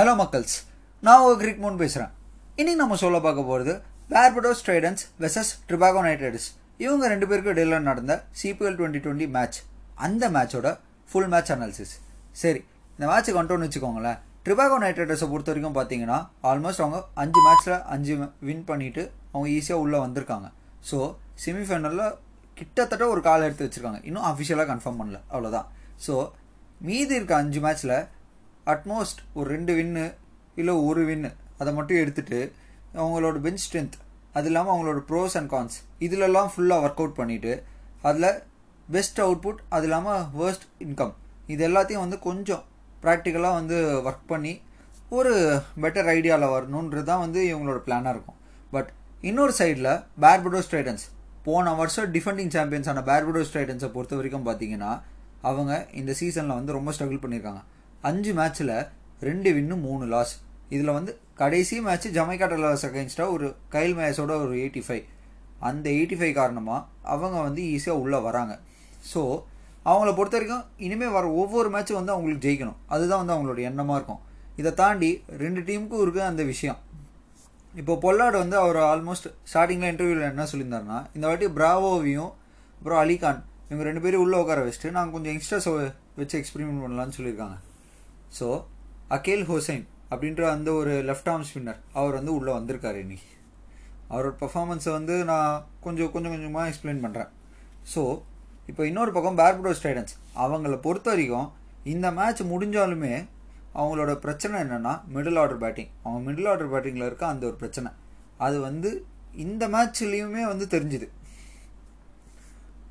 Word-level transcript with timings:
Hello 0.00 0.12
மக்கள்ஸ் 0.20 0.54
நான் 1.02 1.22
ஒரு 1.24 1.34
கிரிக் 1.40 1.58
Moon 1.62 1.74
பேசுகிறேன் 1.80 2.12
இன்னைக்கு 2.60 2.78
நம்ம 2.82 2.96
சொல்ல 3.02 3.16
பார்க்க 3.24 3.42
போகிறது 3.48 3.72
Barbados 4.12 4.62
Tridents 4.66 5.02
versus 5.22 5.50
Trinbago 5.68 6.02
Knight 6.06 6.22
Riders 6.24 6.46
இவங்க 6.84 7.08
ரெண்டு 7.12 7.26
பேருக்கும் 7.30 7.52
இடையில 7.54 7.78
நடந்த 7.88 8.14
சிபிஎல் 8.40 8.76
டுவெண்ட்டி 8.78 9.00
டுவெண்ட்டி 9.04 9.26
மேட்ச் 9.34 9.58
அந்த 10.04 10.30
மேட்சோட 10.36 10.70
ஃபுல் 11.10 11.28
மேட்ச் 11.32 11.50
அனாலிசிஸ் 11.54 11.92
சரி 12.42 12.60
இந்த 12.94 13.04
மேட்ச்சுக்கு 13.10 13.38
வந்துட்டோன்னு 13.38 13.66
வச்சுக்கோங்களேன். 13.68 14.18
ட்ரிபாகோ 14.46 14.78
நைட் 14.84 15.00
ரைடர்ஸை 15.02 15.28
பொறுத்த 15.32 15.52
வரைக்கும் 15.52 15.76
பார்த்தீங்கன்னா 15.80 16.18
ஆல்மோஸ்ட் 16.50 16.82
அவங்க 16.84 17.00
அஞ்சு 17.24 17.42
மேட்ச்சில் 17.48 17.76
அஞ்சு 17.96 18.16
வின் 18.50 18.64
பண்ணிவிட்டு 18.70 19.04
அவங்க 19.32 19.48
ஈஸியாக 19.56 19.82
உள்ளே 19.84 20.00
வந்திருக்காங்க. 20.06 20.48
ஸோ 20.90 21.00
செமிஃபைனலில் 21.44 22.06
கிட்டத்தட்ட 22.60 23.10
ஒரு 23.14 23.22
கால் 23.28 23.46
எடுத்து 23.48 23.66
வச்சுருக்காங்க. 23.68 24.00
இன்னும் 24.10 24.28
அஃபிஷியலாக 24.30 24.68
கன்ஃபார்ம் 24.72 25.02
பண்ணல. 25.02 25.20
அவ்வளோதான் 25.34 25.68
ஸோ 26.06 26.14
மீதி 26.88 27.14
இருக்க 27.20 27.36
அஞ்சு 27.42 27.62
மேட்ச்சில் 27.66 27.94
அட்மோஸ்ட் 28.72 29.20
ஒரு 29.34 29.46
ரெண்டு 29.50 29.72
வின்னு 29.74 30.04
இல்லை 30.54 30.74
ஒரு 30.88 31.02
வின்னு 31.04 31.30
அதை 31.58 31.72
மட்டும் 31.74 32.00
எடுத்துகிட்டு 32.02 32.40
அவங்களோட 32.94 33.38
பெஞ்ச் 33.40 33.64
ஸ்ட்ரென்த் 33.64 33.96
அது 34.32 34.48
இல்லாமல் 34.48 34.72
அவங்களோட 34.72 35.00
ப்ரோஸ் 35.10 35.36
அண்ட் 35.36 35.50
கான்ஸ் 35.50 35.76
இதிலெல்லாம் 35.98 36.50
ஃபுல்லாக 36.52 36.84
ஒர்க் 36.86 37.00
அவுட் 37.00 37.18
பண்ணிவிட்டு 37.18 37.52
அதில் 38.02 38.28
பெஸ்ட் 38.88 39.20
அவுட்புட் 39.20 39.60
அது 39.68 39.86
இல்லாமல் 39.86 40.22
வேர்ஸ்ட் 40.38 40.66
இன்கம் 40.78 41.14
இது 41.46 41.62
எல்லாத்தையும் 41.68 42.04
வந்து 42.04 42.18
கொஞ்சம் 42.18 42.62
ப்ராக்டிக்கலாக 43.02 43.58
வந்து 43.60 43.76
ஒர்க் 44.02 44.26
பண்ணி 44.26 44.52
ஒரு 45.10 45.32
பெட்டர் 45.82 46.08
ஐடியாவில் 46.08 46.52
வரணுன்றது 46.54 47.02
தான் 47.02 47.18
வந்து 47.18 47.40
இவங்களோட 47.50 47.78
பிளானாக 47.86 48.12
இருக்கும். 48.12 48.38
பட் 48.72 48.90
இன்னொரு 49.22 49.54
சைடில் 49.58 49.90
பேர்படோஸ் 50.20 50.70
ட்ரைடன்ஸ் 50.70 51.04
போன 51.44 51.72
வருஷம் 51.74 52.12
டிஃபெண்டிங் 52.12 52.52
சாம்பியன்ஸான 52.54 53.02
பேர்படோஸ் 53.04 53.52
ட்ரைடன்ஸை 53.54 53.88
பொறுத்த 53.88 54.16
வரைக்கும் 54.16 54.46
பார்த்தீங்கன்னா 54.46 54.90
அவங்க 55.42 55.72
இந்த 55.92 56.12
சீசனில் 56.12 56.58
வந்து 56.58 56.72
ரொம்ப 56.72 56.92
ஸ்ட்ரகிள் 56.92 57.22
பண்ணியிருக்காங்க 57.22 57.62
அஞ்சு 58.08 58.32
மேட்ச்சில் 58.38 58.74
ரெண்டு 59.28 59.50
வின்னு 59.56 59.76
மூணு 59.86 60.04
லாஸ் 60.12 60.34
இதில் 60.74 60.96
வந்து 60.98 61.12
கடைசி 61.40 61.76
மேட்ச் 61.86 62.06
ஜமைக்கா 62.16 62.46
லாஸ் 62.64 62.84
அகேன்ஸ்டாக 62.88 63.34
ஒரு 63.34 63.46
கைல் 63.74 63.94
மேயஸோட 63.98 64.32
ஒரு 64.44 64.54
எயிட்டி 64.62 64.82
ஃபைவ் 64.86 65.04
அந்த 65.68 65.86
எயிட்டி 65.96 66.16
ஃபைவ் 66.20 66.34
காரணமாக 66.40 66.86
அவங்க 67.14 67.36
வந்து 67.46 67.62
ஈஸியாக 67.74 68.02
உள்ளே 68.02 68.18
வராங்க. 68.26 68.52
ஸோ 69.10 69.20
அவங்கள 69.90 70.10
பொறுத்த 70.18 70.36
வரைக்கும் 70.38 70.64
இனிமேல் 70.86 71.14
வர 71.16 71.26
ஒவ்வொரு 71.42 71.68
மேட்ச்சும் 71.74 71.98
வந்து 72.00 72.14
அவங்களுக்கு 72.14 72.44
ஜெயிக்கணும். 72.46 72.78
அதுதான் 72.94 73.20
வந்து 73.22 73.34
அவங்களோட 73.34 73.60
எண்ணமாக 73.70 73.98
இருக்கும். 73.98 74.22
இதை 74.60 74.70
தாண்டி 74.80 75.10
ரெண்டு 75.42 75.60
டீமுக்கும் 75.68 76.02
இருக்குது 76.04 76.28
அந்த 76.30 76.42
விஷயம். 76.52 76.78
இப்போ 77.80 77.94
பொல்லாடு 78.04 78.36
வந்து 78.42 78.56
அவர் 78.64 78.78
ஆல்மோஸ்ட் 78.90 79.28
ஸ்டார்டிங்கில் 79.50 79.90
இன்டர்வியூவில் 79.92 80.30
என்ன 80.32 80.46
சொல்லியிருந்தாருன்னா 80.52 81.00
இந்த 81.16 81.24
வாட்டி 81.30 81.48
பிராவோவையும் 81.58 82.32
அப்புறம் 82.78 83.00
அலிகான் 83.04 83.40
இவங்க 83.68 83.84
ரெண்டு 83.88 84.02
பேரும் 84.04 84.22
உள்ளே 84.26 84.38
உட்கார 84.42 84.62
வச்சுட்டு 84.66 84.96
நாங்கள் 84.96 85.14
கொஞ்சம் 85.16 85.32
யங்ஸ்டர்ஸ் 85.34 85.68
வச்சு 86.20 86.38
எக்ஸ்பெரிமெண்ட் 86.40 86.82
பண்ணலான்னு 86.84 87.16
சொல்லியிருக்காங்க. 87.18 87.58
ஸோ 88.38 88.48
அகேல் 89.16 89.44
ஹுசைன் 89.50 89.84
அப்படின்ற 90.12 90.42
அந்த 90.54 90.68
ஒரு 90.80 90.92
லெஃப்ட் 91.08 91.30
ஆர்ம் 91.32 91.46
ஸ்பின்னர் 91.48 91.80
அவர் 91.98 92.16
வந்து 92.18 92.32
உள்ளே 92.38 92.52
வந்திருக்காரு 92.58 92.98
இன்னைக்கு. 93.04 93.28
அவரோட 94.12 94.34
பர்ஃபார்மன்ஸை 94.42 94.92
வந்து 94.98 95.14
நான் 95.30 95.52
கொஞ்சம் 95.84 96.10
கொஞ்சம் 96.14 96.32
கொஞ்சமாக 96.34 96.70
எக்ஸ்பிளைன் 96.70 97.02
பண்ணுறேன் 97.04 97.30
ஸோ 97.92 98.02
இப்போ 98.70 98.82
இன்னொரு 98.90 99.12
பக்கம் 99.16 99.38
பேர்படோஸ் 99.40 99.84
டைடன்ஸ் 99.84 100.14
அவங்கள 100.44 100.74
பொறுத்த 100.86 101.10
வரைக்கும் 101.12 101.48
இந்த 101.92 102.06
மேட்ச் 102.18 102.42
முடிஞ்சாலுமே 102.52 103.12
அவங்களோட 103.80 104.12
பிரச்சனை 104.24 104.54
என்னென்னா 104.64 104.92
மிடில் 105.14 105.38
ஆர்டர் 105.42 105.62
பேட்டிங் 105.64 105.90
அவங்க 106.04 106.20
மிடில் 106.28 106.48
ஆர்டர் 106.52 106.72
பேட்டிங்கில் 106.72 107.06
இருக்க 107.08 107.24
அந்த 107.32 107.44
ஒரு 107.50 107.56
பிரச்சனை. 107.62 107.90
அது 108.46 108.56
வந்து 108.68 108.90
இந்த 109.44 109.64
மேட்ச்லேயுமே 109.74 110.42
வந்து 110.52 110.66
தெரிஞ்சுது. 110.74 111.06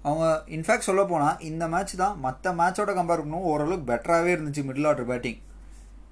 அவங்க 0.04 0.26
இன்ஃபேக்ட் 0.56 0.88
சொல்ல 0.90 1.02
போனால் 1.06 1.40
இந்த 1.50 1.68
மேட்ச் 1.68 1.94
தான் 2.02 2.20
மற்ற 2.20 2.52
மேட்சோட 2.60 2.92
கம்பேர் 3.00 3.22
பண்ணும் 3.24 3.48
ஓரளவுக்கு 3.52 3.88
பெட்டராகவே 3.92 4.32
இருந்துச்சு 4.36 4.62
மிடில் 4.68 4.88
ஆர்டர் 4.88 5.10
பேட்டிங் 5.12 5.40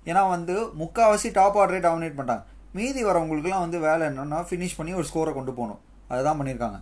ஏன்னா 0.09 0.29
வந்து 0.29 0.55
முக்கால்வாசி 0.81 1.29
டாப் 1.37 1.57
ஆர்டரே 1.57 1.79
டாமினேட் 1.85 2.17
பண்ணிட்டாங்க. 2.17 2.43
மீதி 2.77 3.01
வரவங்களுக்குலாம் 3.05 3.63
வந்து 3.65 3.79
வேலை 3.79 4.03
என்னென்னா 4.07 4.39
ஃபினிஷ் 4.49 4.77
பண்ணி 4.77 4.93
ஒரு 4.99 5.05
ஸ்கோரை 5.09 5.31
கொண்டு 5.33 5.53
போகணும். 5.53 5.79
அதுதான் 6.07 6.39
பண்ணியிருக்காங்க. 6.39 6.79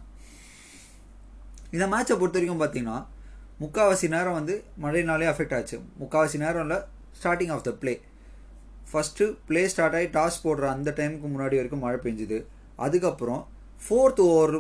இந்த 1.76 1.86
மேட்சை 1.94 2.16
பொறுத்த 2.20 2.40
வரைக்கும் 2.40 2.64
பார்த்தீங்கன்னா 2.64 2.98
முக்கால்வாசி 3.62 4.08
நேரம் 4.16 4.38
வந்து 4.40 4.54
மழையினாலே 4.84 5.28
அஃபெக்ட் 5.32 5.56
ஆச்சு. 5.58 5.78
முக்கால்வாசி 6.02 6.38
நேரம் 6.38 6.64
இல்லை 6.66 6.78
starting 7.20 7.54
of 7.56 7.66
the 7.68 7.72
play 7.82 7.94
first 8.92 9.26
play 9.48 9.62
start 9.68 9.96
ஆகி 10.00 10.08
டாஸ் 10.18 10.44
போடுற 10.44 10.66
அந்த 10.76 10.90
டைமுக்கு 10.98 11.28
முன்னாடி 11.34 11.56
வரைக்கும் 11.60 11.84
மழை 11.86 12.00
பெஞ்சுது. 12.04 12.40
அதுக்கப்புறம் 12.86 13.42
ஃபோர்த் 13.84 14.22
ஓவர் 14.30 14.56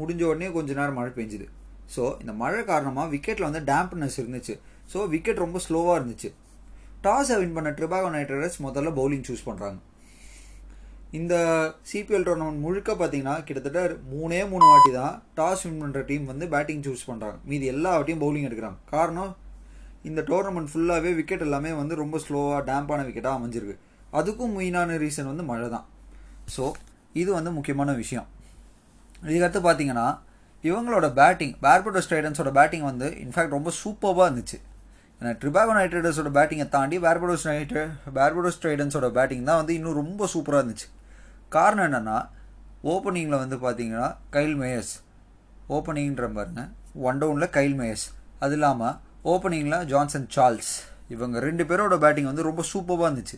முடிஞ்ச 0.00 0.22
உடனே 0.30 0.48
கொஞ்ச 0.56 0.70
நேரம் 0.80 0.98
மழை 1.00 1.12
பெஞ்சுது. 1.18 1.46
ஸோ 1.94 2.02
இந்த 2.22 2.32
மழை 2.42 2.62
காரணமாக 2.72 3.08
விக்கெட்டில் 3.14 3.48
வந்து 3.48 3.62
டேம்ப்னஸ் 3.72 4.18
இருந்துச்சு. 4.22 4.54
ஸோ 4.92 4.98
விக்கெட் 5.14 5.44
ரொம்ப 5.44 5.60
ஸ்லோவாக 5.66 5.98
இருந்துச்சு. 6.00 6.30
டாஸை 7.04 7.36
வின் 7.40 7.54
பண்ண 7.56 7.68
ட்ரிபாகோ 7.78 8.08
நைட் 8.14 8.32
ரைடர்ஸ் 8.34 8.58
முதல்ல 8.66 8.90
பவுலிங் 8.98 9.26
சூஸ் 9.28 9.46
பண்ணுறாங்க 9.48 9.78
இந்த 11.18 11.34
சிபிஎல் 11.90 12.26
டோர்னமெண்ட் 12.26 12.60
முழுக்க 12.64 12.90
பார்த்தீங்கன்னா 12.98 13.36
கிட்டத்தட்ட 13.46 13.80
மூணே 14.10 14.40
மூணு 14.50 14.64
வாட்டி 14.70 14.90
தான் 14.96 15.14
டாஸ் 15.38 15.62
வின் 15.66 15.80
பண்ணுற 15.82 16.00
டீம் 16.10 16.26
வந்து 16.32 16.46
பேட்டிங் 16.52 16.84
சூஸ் 16.86 17.06
பண்ணுறாங்க 17.08 17.38
மீதி 17.50 17.66
எல்லா 17.74 17.92
வாட்டியும் 17.96 18.22
பவுலிங் 18.24 18.46
எடுக்கிறாங்க. 18.48 18.78
காரணம் 18.92 19.32
இந்த 20.08 20.20
டோர்னமெண்ட் 20.28 20.70
ஃபுல்லாகவே 20.72 21.12
விக்கெட் 21.20 21.46
எல்லாமே 21.46 21.72
வந்து 21.80 21.94
ரொம்ப 22.02 22.18
ஸ்லோவாக 22.26 22.60
டேம்பான 22.68 23.00
விக்கெட்டாக 23.08 23.38
அமைஞ்சிருக்கு. 23.38 23.76
அதுக்கும் 24.18 24.54
மெயினான 24.58 24.98
ரீசன் 25.04 25.30
வந்து 25.32 25.46
மழை 25.50 25.70
தான். 25.76 25.86
ஸோ 26.54 26.66
இது 27.22 27.30
வந்து 27.38 27.50
முக்கியமான 27.56 27.92
விஷயம். 28.02 28.28
இதுக்கடுத்து 29.28 29.60
பார்த்தீங்கன்னா 29.68 30.08
இவங்களோட 30.68 31.06
பேட்டிங் 31.20 31.54
பேர்படோஸ் 31.66 32.08
ட்ரைடன்ஸோட 32.10 32.50
பேட்டிங் 32.58 32.86
வந்து 32.90 33.06
இன்ஃபேக்ட் 33.24 33.56
ரொம்ப 33.56 33.70
சூப்பராக 33.82 34.26
இருந்துச்சு. 34.28 34.58
ஏன்னா 35.20 35.32
ட்ரிபாகோ 35.40 35.72
நைட் 35.76 35.94
ரைடர்ஸோட 35.96 36.30
பேட்டிங்கை 36.36 36.66
தாண்டி 36.74 36.96
பேர்படோஸ் 37.04 37.46
நைட் 37.50 37.74
பேர்படோஸ் 38.16 38.60
ட்ரைடன்ஸோட 38.62 39.08
பேட்டிங் 39.18 39.46
தான் 39.48 39.60
வந்து 39.60 39.74
இன்னும் 39.78 39.98
ரொம்ப 40.02 40.28
சூப்பராக 40.34 40.62
இருந்துச்சு. 40.62 40.88
காரணம் 41.56 41.86
என்னென்னா 41.88 42.18
ஓப்பனிங்கில் 42.92 43.40
வந்து 43.42 43.56
பார்த்தீங்கன்னா 43.64 44.08
கைல் 44.36 44.54
மேயர்ஸ் 44.62 44.94
ஓப்பனிங்கிற 45.76 46.28
பாருங்க. 46.38 46.62
ஒன் 47.08 47.20
டவுனில் 47.22 47.52
கைல் 47.56 47.76
மேயர்ஸ் 47.80 48.06
அது 48.44 48.54
இல்லாமல் 48.58 48.94
ஓப்பனிங்கில் 49.32 49.78
ஜான்சன் 49.92 50.28
சார்ல்ஸ் 50.36 50.72
இவங்க 51.14 51.38
ரெண்டு 51.46 51.64
பேரோட 51.70 51.94
பேட்டிங் 52.04 52.28
வந்து 52.30 52.46
ரொம்ப 52.48 52.62
சூப்பராக 52.72 53.08
இருந்துச்சு. 53.08 53.36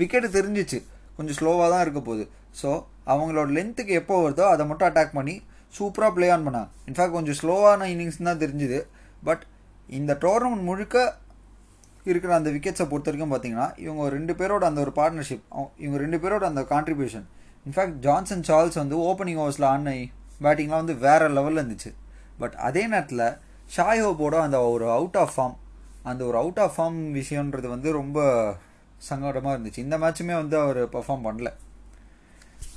விக்கெட்டு 0.00 0.28
தெரிஞ்சிச்சு. 0.38 0.78
கொஞ்சம் 1.16 1.36
ஸ்லோவாக 1.38 1.68
தான் 1.72 1.82
இருக்க 1.84 2.00
போகுது. 2.08 2.24
ஸோ 2.60 2.70
அவங்களோட 3.12 3.48
லென்த்துக்கு 3.56 3.94
எப்போ 4.00 4.14
வருதோ 4.24 4.44
அதை 4.52 4.66
மட்டும் 4.66 4.88
அட்டாக் 4.90 5.16
பண்ணி 5.18 5.34
சூப்பராக 5.78 6.12
ப்ளே 6.16 6.26
ஆன் 6.34 6.46
பண்ணாங்க 6.46 6.68
இன்ஃபேக்ட் 6.88 7.16
கொஞ்சம் 7.16 7.38
ஸ்லோவான 7.40 7.86
இன்னிங்ஸ் 7.92 8.18
தான் 8.30 8.42
தெரிஞ்சுது. 8.44 8.80
பட் 9.28 9.44
இந்த 9.98 10.12
டோர்னமெண்ட் 10.24 10.66
முழுக்க 10.70 10.96
இருக்கிற 12.10 12.34
அந்த 12.36 12.50
விக்கெட்ஸை 12.54 12.86
பொறுத்த 12.88 13.10
வரைக்கும் 13.10 13.32
பார்த்தீங்கன்னா 13.32 13.66
இவங்க 13.84 14.08
ரெண்டு 14.16 14.32
பேரோட 14.40 14.64
அந்த 14.70 14.80
ஒரு 14.84 14.92
பார்ட்னர்ஷிப் 14.98 15.44
இவங்க 15.82 15.98
ரெண்டு 16.04 16.18
பேரோட 16.22 16.44
அந்த 16.52 16.62
contribution 16.72 17.26
in fact 17.66 17.98
Johnson 18.06 18.44
Charles 18.48 18.78
வந்து 18.82 18.96
ஓப்பனிங் 19.10 19.40
ஓவர்ஸில் 19.42 19.68
ஆன 19.72 19.92
பேட்டிங்லாம் 20.44 20.82
வந்து 20.82 20.96
வேறு 21.06 21.28
லெவலில் 21.38 21.60
இருந்துச்சு. 21.62 21.90
பட் 22.38 22.54
அதே 22.68 22.82
நேரத்தில் 22.86 23.26
ஷாய் 23.76 24.02
ஹோப்போட 24.04 24.38
அந்த 24.46 24.58
ஒரு 24.74 24.86
அவுட் 24.90 25.18
ஆஃப் 25.22 25.34
ஃபார்ம் 25.36 25.56
அந்த 26.10 26.22
ஒரு 26.24 26.36
அவுட் 26.42 26.60
ஆஃப் 26.64 26.74
ஃபார்ம் 26.76 26.98
விஷயன்றது 27.20 27.68
வந்து 27.68 27.92
ரொம்ப 27.92 28.18
சங்கடமாக 29.10 29.54
இருந்துச்சு. 29.56 29.84
இந்த 29.86 29.98
மேட்சுமே 29.98 30.34
வந்து 30.42 30.58
அவர் 30.58 30.80
பர்ஃபார்ம் 30.96 31.24
பண்ணல. 31.26 31.50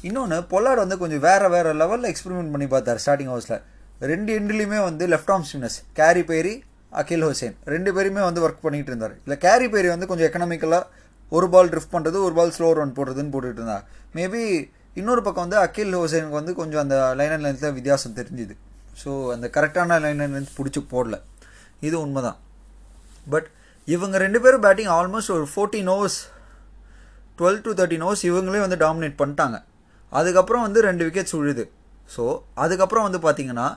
இன்னொன்று 0.07 0.37
பொல்லாட் 0.51 0.81
வந்து 0.83 0.97
கொஞ்சம் 1.01 1.21
வேறு 1.27 1.47
வேறு 1.53 1.69
லெவலில் 1.81 2.09
எக்ஸ்பெரிமெண்ட் 2.11 2.51
பண்ணி 2.53 2.67
பார்த்தார் 2.73 2.99
ஸ்டார்டிங் 3.03 3.31
ஹவுஸில் 3.33 3.59
ரெண்டு 4.11 4.31
எண்ட்லேயுமே 4.39 4.79
வந்து 4.87 5.03
லெஃப்ட் 5.13 5.31
ஆர்ம் 5.33 5.45
ஸ்பின்னர்ஸ் 5.49 5.77
கேரி 5.99 6.23
பேரி 6.31 6.53
அகில் 6.99 7.25
ஹுசேன் 7.27 7.55
ரெண்டு 7.73 7.89
பேருமே 7.95 8.21
வந்து 8.27 8.41
ஒர்க் 8.45 8.63
பண்ணிகிட்டு 8.65 8.91
இருந்தார். 8.91 9.15
இல்லை 9.25 9.37
கேரி 9.45 9.67
பேரி 9.73 9.87
வந்து 9.93 10.07
கொஞ்சம் 10.09 10.27
எக்கனாமிக்கலாக 10.27 10.83
ஒரு 11.31 11.47
பால் 11.53 11.71
ட்ரிஃப்ட் 11.71 11.93
பண்ணுறது 11.95 12.17
ஒரு 12.27 12.33
பால் 12.39 12.53
ஸ்லோ 12.57 12.67
ரன் 12.79 12.93
போடுறதுன்னு 12.97 13.33
போட்டுட்டு 13.33 13.59
இருந்தார். 13.61 13.83
மேபி 14.17 14.41
இன்னொரு 14.99 15.21
பக்கம் 15.25 15.45
வந்து 15.45 15.59
அகில் 15.65 15.95
ஹுசேனுக்கு 16.01 16.39
வந்து 16.39 16.53
கொஞ்சம் 16.59 16.83
அந்த 16.83 16.97
லைன் 17.19 17.33
அண்ட் 17.35 17.45
லென்த்தில் 17.47 17.75
வித்தியாசம் 17.77 18.15
தெரிஞ்சுது. 18.19 18.55
ஸோ 19.01 19.09
அந்த 19.35 19.47
கரெக்டான 19.57 19.99
லைன் 20.05 20.21
அண்ட் 20.25 20.35
லென்த் 20.37 20.55
பிடிச்சி 20.59 20.81
போடல. 20.93 21.17
இது 21.87 21.95
உண்மை 22.03 22.21
தான் 22.27 22.37
பட் 23.33 23.47
இவங்க 23.87 24.17
ரெண்டு 24.25 24.39
பேரும் 24.43 24.63
பேட்டிங் 24.67 24.91
ஆல்மோஸ்ட் 24.99 25.33
ஒரு 25.37 25.47
fourteen 25.53 25.89
overs 25.95 26.19
twelve 27.39 27.61
to 27.65 27.73
thirteen 27.79 28.05
overs 28.07 28.25
இவங்களே 28.29 28.61
வந்து 28.65 28.79
டாமினேட் 28.85 29.19
பண்ணிட்டாங்க. 29.21 29.57
அதுக்கப்புறம் 30.11 30.65
வந்து 30.67 30.79
ரெண்டு 30.87 31.05
விக்கெட்ஸ் 31.07 31.33
சுழுது 31.35 31.65
ஸோ 32.15 32.23
அதுக்கப்புறம் 32.63 33.05
வந்து 33.07 33.19
பார்த்தீங்கன்னா 33.25 33.67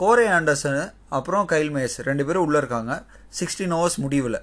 கோரே 0.00 0.26
ஆண்டர்சனு 0.36 0.82
அப்புறம் 1.16 1.46
கைல் 1.52 1.70
மேஸ் 1.76 1.96
ரெண்டு 2.08 2.24
பேரும் 2.26 2.44
உள்ளே 2.46 2.58
இருக்காங்க. 2.62 2.92
சிக்ஸ்டீன் 3.38 3.74
ஓவர்ஸ் 3.76 3.98
முடிவில். 4.04 4.38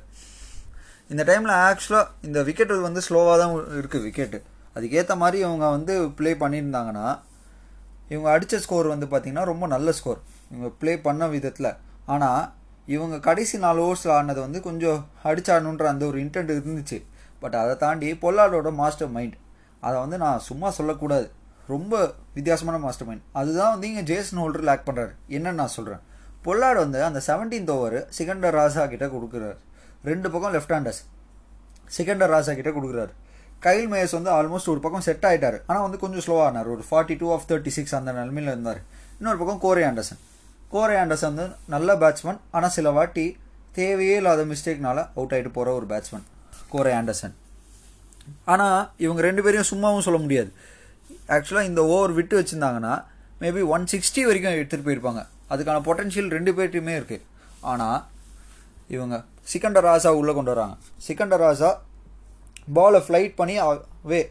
இந்த 1.12 1.24
டைமில் 1.30 1.54
ஆக்சுவலாக 1.68 2.10
இந்த 2.28 2.40
விக்கெட் 2.48 2.74
வந்து 2.88 3.02
ஸ்லோவாக 3.08 3.36
தான் 3.42 3.54
இருக்குது 3.80 4.04
விக்கெட்டு 4.08 4.40
அதுக்கேற்ற 4.76 5.16
மாதிரி 5.24 5.38
இவங்க 5.46 5.66
வந்து 5.76 5.94
ப்ளே 6.20 6.32
பண்ணியிருந்தாங்கன்னா 6.44 7.08
இவங்க 8.14 8.30
அடித்த 8.36 8.60
ஸ்கோர் 8.66 8.88
வந்து 8.94 9.08
பார்த்திங்கன்னா 9.12 9.46
ரொம்ப 9.52 9.68
நல்ல 9.76 9.92
ஸ்கோர் 10.00 10.20
இவங்க 10.52 10.70
ப்ளே 10.80 10.94
பண்ண 11.08 11.24
விதத்தில். 11.36 11.72
ஆனால் 12.14 12.42
இவங்க 12.96 13.16
கடைசி 13.28 13.58
நாலு 13.66 13.80
ஓவர்ஸில் 13.86 14.14
ஆடினது 14.16 14.42
வந்து 14.46 14.62
கொஞ்சம் 14.68 15.00
அடிச்சாடணுன்ற 15.30 15.86
அந்த 15.94 16.04
ஒரு 16.12 16.18
இன்டென்ட் 16.26 16.52
இருந்துச்சு. 16.56 17.00
பட் 17.44 17.56
அதை 17.62 17.76
தாண்டி 17.84 18.10
பொல்லாடோட 18.24 18.72
மாஸ்டர் 18.82 19.14
மைண்ட் 19.16 19.38
அதை 19.88 19.96
வந்து 20.04 20.18
நான் 20.26 20.44
சும்மா 20.50 20.70
சொல்லக்கூடாது. 20.78 21.28
ரொம்ப 21.74 21.94
வித்தியாசமான 22.38 22.78
மாஸ்டர் 22.86 23.08
மைண்ட் 23.10 23.26
அதுதான் 23.40 23.72
வந்து 23.74 23.88
இங்கே 23.92 24.04
ஜேசன் 24.12 24.42
ஹோல்டர் 24.44 24.66
லேக் 24.70 24.88
பண்ணுறாரு 24.88 25.14
என்னன்னு 25.36 25.60
நான் 25.62 25.76
சொல்கிறேன் 25.78 26.02
பொல்லாடு 26.46 26.80
வந்து 26.86 27.00
அந்த 27.10 27.20
செவன்டீன்த் 27.28 27.72
ஓவர் 27.76 27.98
சிகண்டர் 28.18 28.58
ராசா 28.60 28.84
கிட்ட 28.94 29.06
கொடுக்குறாரு. 29.14 29.58
ரெண்டு 30.10 30.28
பக்கம் 30.34 30.54
லெஃப்ட் 30.56 30.74
ஹேண்டர்ஸ் 30.76 31.02
செகண்டர் 31.98 32.34
ராசா 32.34 32.54
கிட்ட 32.58 32.72
கொடுக்குறாரு. 32.78 33.14
கைல் 33.66 33.88
மேயர்ஸ் 33.92 34.16
வந்து 34.18 34.32
ஆல்மோஸ்ட் 34.38 34.72
ஒரு 34.74 34.82
பக்கம் 34.86 35.06
செட் 35.08 35.26
ஆகிட்டார் 35.30 35.58
ஆனால் 35.70 35.86
வந்து 35.86 36.00
கொஞ்சம் 36.02 36.24
ஸ்லோவாக 36.26 36.48
ஆனார். 36.50 36.70
ஒரு 36.76 36.84
forty 36.90 37.16
two 37.22 37.28
of 37.36 37.46
thirty 37.52 37.72
six 37.78 37.96
அந்த 38.00 38.14
நிலமையில 38.18 38.54
இருந்தார். 38.56 38.82
இன்னொரு 39.20 39.40
பக்கம் 39.42 39.62
கோரே 39.66 39.84
ஆண்டர்சன் 39.90 40.20
கோரே 40.74 40.96
ஆண்டர்சன் 41.04 41.32
வந்து 41.34 41.48
நல்ல 41.74 41.96
பேட்ஸ்மேன் 42.02 42.42
ஆனால் 42.58 42.74
சில 42.78 42.92
வாட்டி 42.98 43.26
தேவையே 43.80 44.16
இல்லாத 44.22 44.44
மிஸ்டேக்னால 44.52 45.00
அவுட் 45.18 45.36
ஆகிட்டு 45.36 45.52
போகிற 45.58 45.76
ஒரு 45.80 45.88
பேட்ஸ்மேன் 45.94 46.26
கோரே 46.74 46.92
ஆண்டர்சன் 47.00 47.36
ஆனால் 48.54 48.80
இவங்க 49.06 49.22
ரெண்டு 49.28 49.44
பேரையும் 49.46 49.70
சும்மாவும் 49.72 50.06
சொல்ல 50.08 50.20
முடியாது. 50.26 50.52
ஆக்சுவலாக 51.36 51.70
இந்த 51.72 51.82
ஓவர் 51.94 52.14
விட்டு 52.20 52.36
வச்சுருந்தாங்கன்னா 52.40 52.94
மேபி 53.42 53.62
ஒன் 53.76 53.86
சிக்ஸ்டி 53.94 54.22
வரைக்கும் 54.30 54.58
எடுத்துகிட்டு 54.58 54.88
போயிருப்பாங்க. 54.88 55.22
அதுக்கான 55.54 55.82
பொட்டன்ஷியல் 55.88 56.30
ரெண்டு 56.38 56.52
பேர்ட்டையுமே 56.58 56.94
இருக்குது 57.00 57.26
ஆனால் 57.72 58.00
இவங்க 58.96 59.16
சிக்கண்டர் 59.52 59.88
ராசா 59.90 60.12
உள்ளே 60.20 60.34
கொண்டு 60.38 60.54
வராங்க. 60.54 60.76
சிக்கண்டர் 61.08 61.44
ராசா 61.46 61.72
பாலை 62.78 63.00
ஃப்ளைட் 63.06 63.34
பண்ணி 63.40 63.56
அவே 63.66 64.22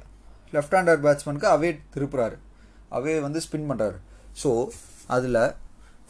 லெஃப்ட் 0.55 0.77
ஹேண்டர் 0.77 1.03
பேட்ஸ்மேனுக்கு 1.05 1.49
அவே 1.55 1.71
திருப்புறாரு. 1.95 2.37
அவே 2.99 3.15
வந்து 3.27 3.41
ஸ்பின் 3.47 3.69
பண்ணுறாரு 3.71 3.99
ஸோ 4.41 4.51
அதில் 5.17 5.41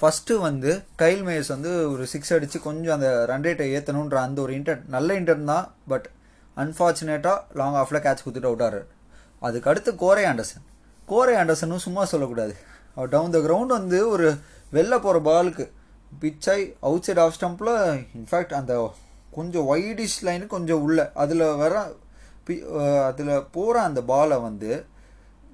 ஃபஸ்ட்டு 0.00 0.36
வந்து 0.46 0.70
கைல் 1.02 1.22
மேயர்ஸ் 1.26 1.52
வந்து 1.54 1.72
ஒரு 1.92 2.04
சிக்ஸ் 2.12 2.32
அடித்து 2.36 2.58
கொஞ்சம் 2.66 2.94
அந்த 2.96 3.08
ரன் 3.30 3.44
ரேட்டை 3.46 3.66
ஏற்றணுன்ற 3.76 4.16
அந்த 4.26 4.38
ஒரு 4.44 4.52
இன்டர் 4.58 4.80
நல்ல 4.94 5.18
இன்டர்ன் 5.20 5.50
தான் 5.52 5.66
பட் 5.92 6.06
அன்ஃபார்ச்சுனேட்டாக 6.62 7.38
லாங் 7.60 7.78
ஆஃபில் 7.82 8.04
கேட்ச் 8.06 8.22
கொடுத்துட்டு 8.24 8.50
அவுட்டாரு 8.50 8.80
அதுக்கு 9.42 9.70
அடுத்து 9.70 9.90
கோரே 10.02 10.24
ஆண்டர்சன். 10.30 10.64
கோரே 11.08 11.34
ஆண்டர்சனும் 11.42 11.84
சும்மா 11.86 12.02
சொல்லக்கூடாது. 12.10 12.54
அவர் 12.96 13.12
டவுன் 13.14 13.34
த 13.36 13.38
கிரவுண்ட் 13.46 13.74
வந்து 13.78 13.98
ஒரு 14.14 14.26
வெளில 14.76 14.94
போகிற 15.04 15.18
பாலுக்கு 15.28 15.64
பிச்சை 16.22 16.60
அவுட் 16.88 17.06
சைட் 17.06 17.20
ஆஃப் 17.24 17.36
ஸ்டம்பில் 17.36 17.72
இன்ஃபேக்ட் 18.18 18.54
அந்த 18.60 18.72
கொஞ்சம் 19.36 19.68
ஒயிடிஷ் 19.72 20.16
லைனு 20.26 20.46
கொஞ்சம் 20.54 20.82
உள்ள 20.86 20.98
அதில் 21.22 21.44
வர 21.62 21.74
பி 22.46 22.54
அதில் 23.08 23.32
போகிற 23.56 23.76
அந்த 23.88 24.00
பாலை 24.10 24.36
வந்து 24.48 24.70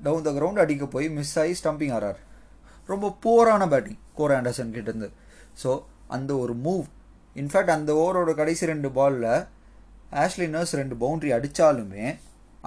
டவுன் 0.07 0.27
த 0.27 0.31
கிரவுண்ட் 0.39 0.63
அடிக்க 0.63 0.87
போய் 0.95 1.07
மிஸ் 1.19 1.37
ஆகி 1.43 1.55
ஸ்டம்பிங் 1.61 1.95
ஆறார். 1.99 2.19
ரொம்ப 2.89 3.15
போரான 3.27 3.63
பேட்டிங் 3.73 4.01
கோர் 4.19 4.35
ஆண்டர்சன் 4.39 4.75
கிட்டேருந்து. 4.77 5.09
ஸோ 5.63 5.71
அந்த 6.17 6.31
ஒரு 6.43 6.55
மூவ் 6.67 6.85
இன்ஃபேக்ட் 7.43 7.77
அந்த 7.77 7.93
ஓவரோட 8.03 8.33
கடைசி 8.41 8.71
ரெண்டு 8.73 8.91
பாலில் 8.99 9.31
ஆஷ்லி 10.23 10.47
நர்ஸ் 10.55 10.75
ரெண்டு 10.81 10.95
பவுண்ட்ரி 11.03 11.31
அடித்தாலுமே 11.37 12.05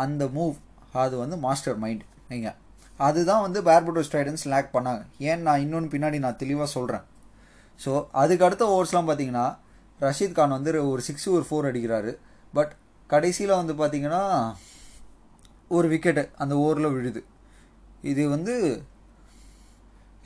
அந்த 0.03 0.25
மூவ் 0.35 0.57
அது 1.03 1.15
வந்து 1.23 1.37
மாஸ்டர் 1.45 1.79
மைண்ட் 1.83 2.03
நீங்கள் 2.31 2.57
அதுதான் 2.99 3.43
வந்து 3.45 3.59
பேர்புட்டோ 3.67 4.01
ஸ்டைடன்ஸ் 4.07 4.43
லேக் 4.51 4.73
பண்ணாங்க. 4.75 5.01
ஏன் 5.29 5.41
நான் 5.47 5.61
இன்னொன்று 5.63 5.91
பின்னாடி 5.93 6.17
நான் 6.25 6.39
தெளிவாக 6.41 6.69
சொல்கிறேன் 6.75 7.05
ஸோ 7.79 7.91
அதுக்கு 8.21 8.45
அடுத்த 8.47 8.63
ஓவர்ஸ்லாம் 8.73 9.07
பார்த்தீங்கன்னா 9.09 9.45
ரஷீத் 9.99 10.37
கான் 10.37 10.55
வந்து 10.57 10.71
ஒரு 10.91 11.01
சிக்ஸ் 11.07 11.27
ஒரு 11.37 11.45
ஃபோர் 11.47 11.67
அடிக்கிறாரு. 11.69 12.11
பட் 12.53 12.73
கடைசியில் 13.09 13.59
வந்து 13.61 13.73
பார்த்திங்கன்னா 13.81 14.21
ஒரு 15.77 15.87
விக்கெட்டு 15.93 16.23
அந்த 16.43 16.53
ஓவரில் 16.63 16.93
விழுது. 16.95 17.21
இது 18.11 18.23
வந்து 18.35 18.53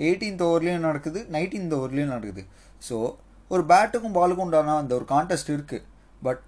எயிட்டீன்த் 0.08 0.44
ஓவர்லேயும் 0.48 0.88
நடக்குது 0.90 1.20
நைன்டீன்த் 1.36 1.76
ஓவர்லேயும் 1.78 2.14
நடக்குது. 2.16 2.44
ஸோ 2.82 2.98
ஒரு 3.52 3.64
பேட்டுக்கும் 3.72 4.18
பாலுக்கும் 4.18 4.46
உண்டான 4.48 4.78
அந்த 4.82 4.94
ஒரு 5.00 5.06
கான்டெஸ்ட் 5.14 5.52
இருக்குது 5.56 5.86
பட் 6.28 6.42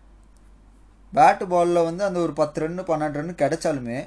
பேட்டு 1.14 1.46
பாலில் 1.52 1.86
வந்து 1.90 2.04
அந்த 2.08 2.20
ஒரு 2.26 2.34
பத்து 2.40 2.62
ரன்னு 2.64 2.84
பன்னெண்டு 2.90 3.20
ரன்னு 3.20 3.34
கிடைச்சாலுமே 3.42 3.98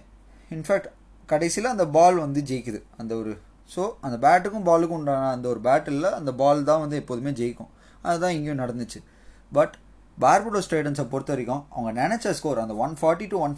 இன்ஃபேக்ட் 0.56 0.88
கடைசியில் 1.32 1.72
அந்த 1.74 1.84
பால் 1.96 2.18
வந்து 2.24 2.40
ஜெயிக்குது. 2.50 2.80
அந்த 3.00 3.12
ஒரு 3.20 3.32
ஸோ 3.74 3.82
அந்த 4.06 4.16
பேட்டுக்கும் 4.24 4.66
பாலுக்கும் 4.68 4.98
உண்டான 5.00 5.30
அந்த 5.36 5.46
ஒரு 5.52 5.60
பேட்டில் 5.66 6.08
அந்த 6.18 6.30
பால் 6.40 6.68
தான் 6.70 6.82
வந்து 6.84 6.96
எப்போதுமே 7.02 7.32
ஜெயிக்கும். 7.40 7.70
அதுதான் 8.08 8.34
இங்கேயும் 8.36 8.62
நடந்துச்சு. 8.62 9.00
பட் 9.58 9.74
பார்புடோ 10.18 10.60
ஸ்டேடன்ஸை 10.66 11.04
பொறுத்த 11.12 11.32
வரைக்கும் 11.34 11.62
அவங்க 11.74 11.90
நினச்ச 12.00 12.32
ஸ்கோர் 12.38 12.62
அந்த 12.62 12.74
one 12.84 12.94
forty 13.00 13.26
to 13.32 13.38
one 13.46 13.54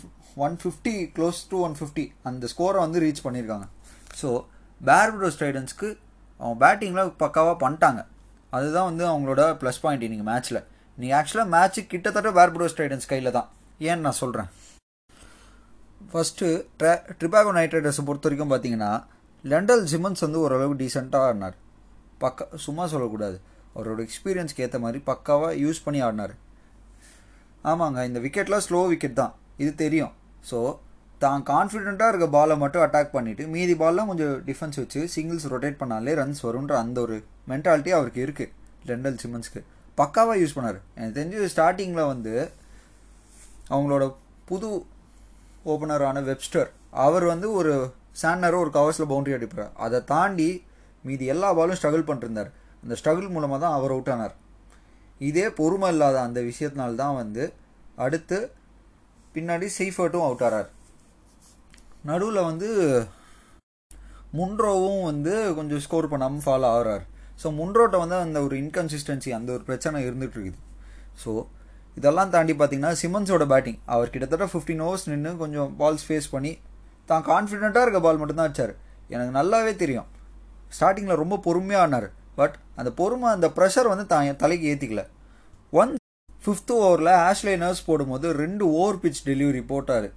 one 0.46 0.56
fifty 0.62 0.94
close 1.16 1.40
to 1.52 1.56
one 1.66 1.76
fifty 1.78 2.04
அந்த 2.28 2.48
ஸ்கோரை 2.52 2.78
வந்து 2.84 3.00
ரீச் 3.04 3.24
பண்ணியிருக்காங்க. 3.26 3.66
ஸோ 4.20 4.28
பார்புடோ 4.80 5.30
ஸ்டைடன்ஸ்க்கு 5.36 5.88
அவங்க 6.40 6.56
பேட்டிங்கில் 6.64 7.10
பக்காவாக 7.22 7.56
பண்ணிட்டாங்க. 7.64 8.00
அதுதான் 8.56 8.88
வந்து 8.90 9.04
அவங்களோட 9.10 9.42
ப்ளஸ் 9.60 9.82
பாயிண்ட் 9.82 10.04
இன்றைக்கி 10.06 10.26
மேட்ச்சில் 10.30 10.60
நீ 10.98 11.08
ஆக்சுவலாக 11.18 11.52
மேட்ச்சு 11.54 11.82
கிட்டத்தட்ட 11.92 12.30
பார்புடோ 12.38 12.68
டைடன்ஸ் 12.80 13.10
கையில் 13.12 13.36
தான். 13.38 13.48
ஏன்னு 13.88 14.04
நான் 14.06 14.20
சொல்கிறேன் 14.22 14.50
ஃபஸ்ட்டு 16.12 16.46
ட்ரா 16.80 16.92
ட்ரிபாகோ 17.18 17.52
நைட் 17.56 17.74
ரைடர்ஸை 17.76 18.04
பொறுத்த 18.08 18.26
வரைக்கும் 18.28 18.52
பார்த்தீங்கன்னா 18.52 18.92
லெண்டல் 19.52 19.84
ஜிமன்ஸ் 19.92 20.24
வந்து 20.24 20.38
ஓரளவுக்கு 20.44 20.80
டீசெண்டாக 20.82 21.28
ஆடினார். 21.28 21.56
பக்கா 22.22 22.44
சும்மா 22.64 22.84
சொல்லக்கூடாது. 22.92 23.36
அவரோட 23.76 24.00
எக்ஸ்பீரியன்ஸ்க்கு 24.06 24.64
ஏற்ற 24.66 24.78
மாதிரி 24.84 24.98
பக்காவாக 25.10 25.52
யூஸ் 25.64 25.84
பண்ணி 25.84 26.00
ஆடினார். 26.06 26.34
ஆமாங்க 27.70 28.04
இந்த 28.08 28.20
விக்கெட்லாம் 28.26 28.64
ஸ்லோ 28.66 28.80
விக்கெட் 28.92 29.20
தான். 29.20 29.34
இது 29.62 29.70
தெரியும். 29.84 30.12
ஸோ 30.50 30.58
தான் 31.24 31.42
கான்ஃபிடெண்ட்டாக 31.50 32.12
இருக்க 32.12 32.26
பாலை 32.36 32.54
மட்டும் 32.62 32.84
அட்டாக் 32.84 33.14
பண்ணிவிட்டு 33.16 33.44
மீதி 33.54 33.74
பால்லாம் 33.82 34.08
கொஞ்சம் 34.10 34.32
டிஃபென்ஸ் 34.48 34.78
வச்சு 34.82 35.00
சிங்கிள்ஸ் 35.14 35.46
ரொட்டேட் 35.52 35.80
பண்ணாலே 35.82 36.14
ரன்ஸ் 36.20 36.42
வரும்ன்ற 36.46 36.74
அந்த 36.84 36.98
ஒரு 37.06 37.16
மென்டாலிட்டி 37.52 37.92
அவருக்கு 37.98 38.20
இருக்குது 38.26 38.52
லெண்டல் 38.90 39.18
சிமன்ஸ்க்கு 39.22 39.60
பக்காவாக 40.00 40.40
யூஸ் 40.40 40.56
பண்ணார். 40.56 40.78
எனக்கு 40.98 41.16
தெரிஞ்சு 41.18 41.52
ஸ்டார்டிங்கில் 41.54 42.10
வந்து 42.12 42.34
அவங்களோட 43.72 44.04
புது 44.50 44.68
ஓப்பனரான 45.72 46.20
வெப்ஸ்டர் 46.30 46.70
அவர் 47.04 47.24
வந்து 47.32 47.48
ஒரு 47.58 47.72
சான்னரோ 48.22 48.56
ஒரு 48.64 48.70
கவர்ஸில் 48.76 49.10
பவுண்டரி 49.10 49.36
அடிப்பார். 49.36 49.70
அதை 49.84 49.98
தாண்டி 50.12 50.48
மீதி 51.06 51.24
எல்லா 51.34 51.48
பாலும் 51.58 51.78
ஸ்ட்ரகிள் 51.78 52.08
பண்ணிருந்தார். 52.08 52.50
அந்த 52.82 52.94
ஸ்ட்ரகிள் 53.00 53.34
மூலமாக 53.34 53.60
தான் 53.64 53.76
அவர் 53.78 53.94
அவுட் 53.94 54.10
ஆனார். 54.14 54.34
இதே 55.28 55.46
பொறுமை 55.60 55.88
இல்லாத 55.94 56.16
அந்த 56.26 56.40
விஷயத்தினால 56.50 56.98
தான் 57.02 57.18
வந்து 57.22 57.44
அடுத்து 58.04 58.38
பின்னாடி 59.34 59.66
சீஃபர்ட்டும் 59.78 60.26
அவுட் 60.26 60.44
ஆறார். 60.46 60.68
நடுவில் 62.10 62.48
வந்து 62.50 62.68
முன்ரோவும் 64.38 65.02
வந்து 65.10 65.32
கொஞ்சம் 65.58 65.82
ஸ்கோர் 65.86 66.12
பண்ணாமல் 66.12 66.44
ஃபாலோ 66.46 66.68
ஆகிறார். 66.74 67.04
ஸோ 67.40 67.48
முன்ரோட்டை 67.58 67.98
வந்து 68.04 68.16
அந்த 68.26 68.38
ஒரு 68.46 68.54
இன்கன்சிஸ்டன்சி 68.62 69.30
அந்த 69.38 69.50
ஒரு 69.56 69.64
பிரச்சனை 69.68 70.00
இருந்துகிட்டு 70.08 70.38
இருக்குது 70.38 70.60
ஸோ 71.22 71.32
இதெல்லாம் 71.98 72.30
தாண்டி 72.34 72.52
பார்த்தீங்கன்னா 72.60 72.92
சிமன்ஸோட 73.00 73.44
பேட்டிங் 73.52 73.78
அவர் 73.94 74.12
கிட்டத்தட்ட 74.12 74.46
ஃபிஃப்டீன் 74.52 74.82
ஓவர்ஸ் 74.86 75.06
நின்று 75.12 75.32
கொஞ்சம் 75.42 75.70
பால்ஸ் 75.80 76.04
ஃபேஸ் 76.08 76.28
பண்ணி 76.34 76.52
தான் 77.10 77.24
கான்ஃபிடென்ட்டாக 77.30 77.84
இருக்க 77.86 78.00
பால் 78.04 78.20
மட்டும்தான் 78.20 78.48
அடிச்சார். 78.48 78.72
எனக்கு 79.14 79.32
நல்லாவே 79.38 79.72
தெரியும். 79.82 80.08
ஸ்டார்டிங்கில் 80.76 81.20
ரொம்ப 81.22 81.36
பொறுமையாக 81.46 81.84
ஆனார். 81.86 82.08
பட் 82.38 82.54
அந்த 82.80 82.90
பொறுமை 83.00 83.28
அந்த 83.36 83.48
ப்ரெஷர் 83.56 83.90
வந்து 83.92 84.06
தான் 84.12 84.26
என் 84.28 84.40
தலைக்கு 84.42 84.68
ஏற்றிக்கல 84.72 85.02
ஒன் 85.80 85.92
ஃபிஃப்த் 86.44 86.72
ஓவரில் 86.76 87.12
ஆஷ்லே 87.28 87.54
நர்ஸ் 87.64 87.84
போடும்போது 87.88 88.26
ரெண்டு 88.42 88.64
ஓவர் 88.78 89.00
பிச் 89.02 89.20
டெலிவரி 89.28 89.62
போட்டார். 89.72 90.08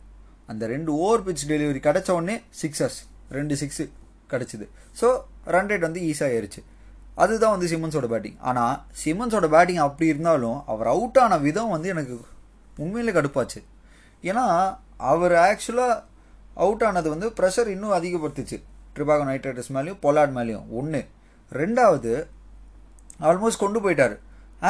அந்த 0.51 0.63
ரெண்டு 0.73 0.91
ஓவர் 1.05 1.25
பிச் 1.27 1.43
டெலிவரி 1.51 1.79
கிடச்ச 1.88 2.10
உடனே 2.17 2.38
சிக்ஸஸ் 2.62 2.98
ரெண்டு 3.38 3.55
சிக்ஸு 3.62 3.86
கிடச்சிது. 4.31 4.65
ஸோ 5.00 5.07
ரன் 5.55 5.69
ரேட் 5.72 5.86
வந்து 5.88 6.01
ஈஸியாகிருச்சு 6.12 6.62
அதுதான் 7.24 7.53
வந்து 7.55 7.67
சிமன்ஸோட 7.72 8.07
பேட்டிங் 8.13 8.38
ஆனால் 8.50 8.75
சிமன்ஸோட 9.01 9.48
பேட்டிங் 9.53 9.81
அப்படி 9.88 10.07
இருந்தாலும் 10.13 10.57
அவர் 10.72 10.89
அவுட் 10.93 11.19
ஆன 11.24 11.38
விதம் 11.45 11.74
வந்து 11.75 11.88
எனக்கு 11.93 12.15
உண்மையிலே 12.84 13.13
கடுப்பாச்சு. 13.17 13.60
ஏன்னா 14.29 14.45
அவர் 15.12 15.36
ஆக்சுவலாக 15.48 16.01
அவுட் 16.65 16.84
ஆனது 16.88 17.07
வந்து 17.13 17.27
ப்ரெஷர் 17.38 17.69
இன்னும் 17.75 17.95
அதிகப்படுத்துச்சு. 17.98 18.57
ட்ரிபாகோ 18.95 19.24
நைட் 19.29 19.48
ரைடர்ஸ் 19.48 19.72
மேலேயும் 19.77 20.01
பொலாட் 20.05 20.36
மேலேயும். 20.38 20.65
ஒன்று 20.79 21.01
ரெண்டாவது 21.62 22.12
ஆல்மோஸ்ட் 23.29 23.63
கொண்டு 23.63 23.79
போயிட்டார். 23.86 24.15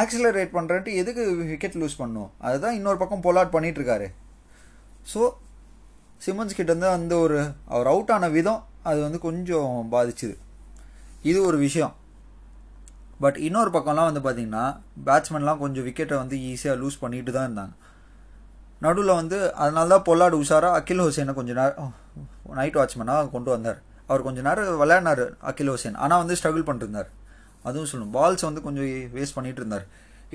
ஆக்சிலரேட் 0.00 0.54
பண்ணுறன்ட்டு 0.56 0.96
எதுக்கு 1.00 1.22
விக்கெட் 1.50 1.78
லூஸ் 1.80 2.00
பண்ணும்? 2.00 2.30
அதுதான் 2.46 2.76
இன்னொரு 2.78 2.98
பக்கம் 3.02 3.26
பொலாட் 3.26 3.54
பண்ணிகிட்ருக்காரு 3.54 4.08
ஸோ 5.12 5.20
சிமன்ஸ் 6.24 6.56
கிட்டேருந்து 6.58 6.88
அந்த 6.96 7.14
ஒரு 7.24 7.38
அவர் 7.74 7.88
அவுட் 7.92 8.12
ஆன 8.14 8.28
விதம் 8.36 8.60
அது 8.88 8.98
வந்து 9.04 9.18
கொஞ்சம் 9.28 9.72
பாதிச்சுது. 9.92 10.34
இது 11.30 11.38
ஒரு 11.48 11.58
விஷயம். 11.66 11.94
பட் 13.22 13.38
இன்னொரு 13.46 13.70
பக்கம்லாம் 13.76 14.08
வந்து 14.10 14.22
பார்த்திங்கன்னா 14.24 14.64
பேட்ஸ்மேன்லாம் 15.06 15.60
கொஞ்சம் 15.64 15.84
விக்கெட்டை 15.88 16.16
வந்து 16.22 16.36
ஈஸியாக 16.50 16.76
லூஸ் 16.80 17.02
பண்ணிட்டு 17.02 17.32
தான் 17.36 17.46
இருந்தாங்க. 17.48 17.74
நடுவில் 18.84 19.12
வந்து 19.20 19.36
அதனால 19.62 19.86
தான் 19.92 20.06
பொல்லாடு 20.08 20.36
உஷாராக 20.42 20.78
அகில் 20.78 21.02
ஹுசேனை 21.04 21.34
கொஞ்சம் 21.38 21.58
நேரம் 21.60 21.92
நைட் 22.58 22.76
வாட்ச்மேனாக 22.78 23.30
கொண்டு 23.34 23.50
வந்தார். 23.54 23.78
அவர் 24.08 24.24
கொஞ்சம் 24.26 24.46
நேரம் 24.48 24.80
விளையாடினார் 24.82 25.24
அகில் 25.50 25.70
ஹுசேன். 25.74 25.96
ஆனால் 26.04 26.20
வந்து 26.22 26.36
ஸ்ட்ரகிள் 26.40 26.66
பண்ணிருந்தார். 26.70 27.08
அதுவும் 27.68 27.88
சொல்லணும். 27.92 28.12
பால்ஸ் 28.16 28.46
வந்து 28.48 28.64
கொஞ்சம் 28.66 28.88
வேஸ்ட் 29.16 29.36
பண்ணிட்டு 29.38 29.62
இருந்தார். 29.62 29.86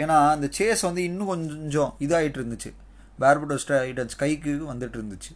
ஏன்னா 0.01 0.15
அந்த 0.35 0.47
சேஸ் 0.57 0.81
வந்து 0.87 1.01
இன்னும் 1.09 1.31
கொஞ்சம் 1.33 1.91
இதாகிட்டு 2.05 2.39
இருந்துச்சு. 2.41 2.71
பேர்புட்டோ 3.21 3.57
ஸ்டைடன்ஸ் 3.63 4.19
கைக்கு 4.23 4.53
வந்துட்டு 4.71 4.97
இருந்துச்சு. 4.99 5.31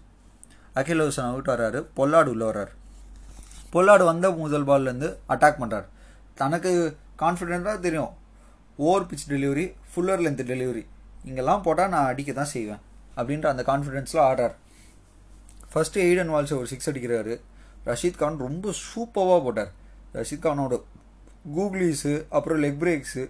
அகில் 0.80 1.04
ஹுசேன் 1.08 1.30
அவுட் 1.32 1.52
வர்றாரு 1.54 1.80
பொல்லாடு 1.98 2.30
உள்ளே 2.36 2.46
வர்றாரு. 2.50 2.74
பொல்லாடு 3.74 4.04
வந்த 4.12 4.25
முதல் 4.44 4.68
பால்லேருந்து 4.70 5.10
அட்டாக் 5.34 5.62
பண்ணுறார் 5.62 5.88
தனக்கு 6.42 6.72
கான்ஃபிடென்ட்டாக 7.24 7.79
தெரியும். 7.86 8.13
Over 8.88 9.07
pitch 9.10 9.27
delivery 9.34 9.65
fuller 9.89 10.24
length 10.25 10.43
delivery 10.51 10.84
இங்கெல்லாம் 11.29 11.63
போட்டால் 11.65 11.91
நான் 11.93 12.10
அடிக்க 12.12 12.31
தான் 12.39 12.51
செய்வேன் 12.55 12.81
அப்படின்ற 13.17 13.48
அந்த 13.53 13.63
கான்ஃபிடென்ஸில் 13.69 14.25
ஆடுறார். 14.29 14.55
ஃபஸ்ட்டு 15.72 16.03
எய்டன் 16.07 16.31
வால்ஸ் 16.34 16.57
ஒரு 16.60 16.69
சிக்ஸ் 16.72 16.89
அடிக்கிறாரு. 16.91 17.34
ரஷீத் 17.89 18.22
கான் 18.22 18.43
ரொம்ப 18.48 18.74
சூப்பராக 18.89 19.39
போட்டார். 19.45 19.72
ரஷீத் 20.17 20.45
கானோட 20.45 20.75
கூகுளிஸு 21.55 22.13
அப்புறம் 22.38 22.62
லெக் 22.63 22.79
பிரேக்ஸு 22.84 23.24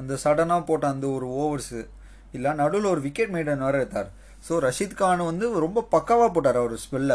அந்த 0.00 0.14
சடனாக 0.24 0.62
போட்ட 0.70 0.86
அந்த 0.94 1.06
ஒரு 1.16 1.26
ஓவர்ஸு 1.42 1.82
இல்லை 2.36 2.50
நடுவில் 2.60 2.88
ஒரு 2.92 3.00
விக்கெட் 3.06 3.32
மெய்டன் 3.34 3.64
வேறு 3.66 3.78
எடுத்தார். 3.82 4.08
ஸோ 4.46 4.54
ரஷீத் 4.66 4.98
கான் 5.00 5.22
வந்து 5.30 5.46
ரொம்ப 5.66 5.84
பக்காவாக 5.94 6.30
போட்டார் 6.34 6.60
அவர் 6.62 6.74
ஸ்பெல்ல 6.84 7.14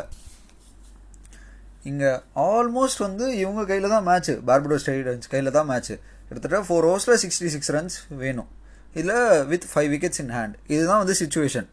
இங்கே 1.90 2.10
ஆல்மோஸ்ட் 2.48 3.02
வந்து 3.08 3.26
இவங்க 3.44 3.62
கையில் 3.70 3.94
தான் 3.94 4.06
மேட்ச்சு 4.08 4.34
பார்படோ 4.48 4.78
ஸ்டைடன்ஸ் 4.84 5.30
கையில் 5.34 5.56
தான் 5.58 5.70
மேட்ச்சு 5.70 5.96
கிட்டத்தட்ட 6.28 6.60
ஃபோர் 6.68 6.88
ஓவர்ஸில் 6.90 7.20
சிக்ஸ்டி 7.24 7.50
சிக்ஸ் 7.54 7.72
ரன்ஸ் 7.76 7.96
வேணும். 8.24 8.50
இதில் 8.98 9.16
with 9.52 9.68
five 9.72 9.90
wickets 9.94 10.22
in 10.24 10.34
hand 10.38 10.56
இதுதான் 10.74 11.02
வந்து 11.04 11.16
சுச்சுவேஷன் 11.22 11.68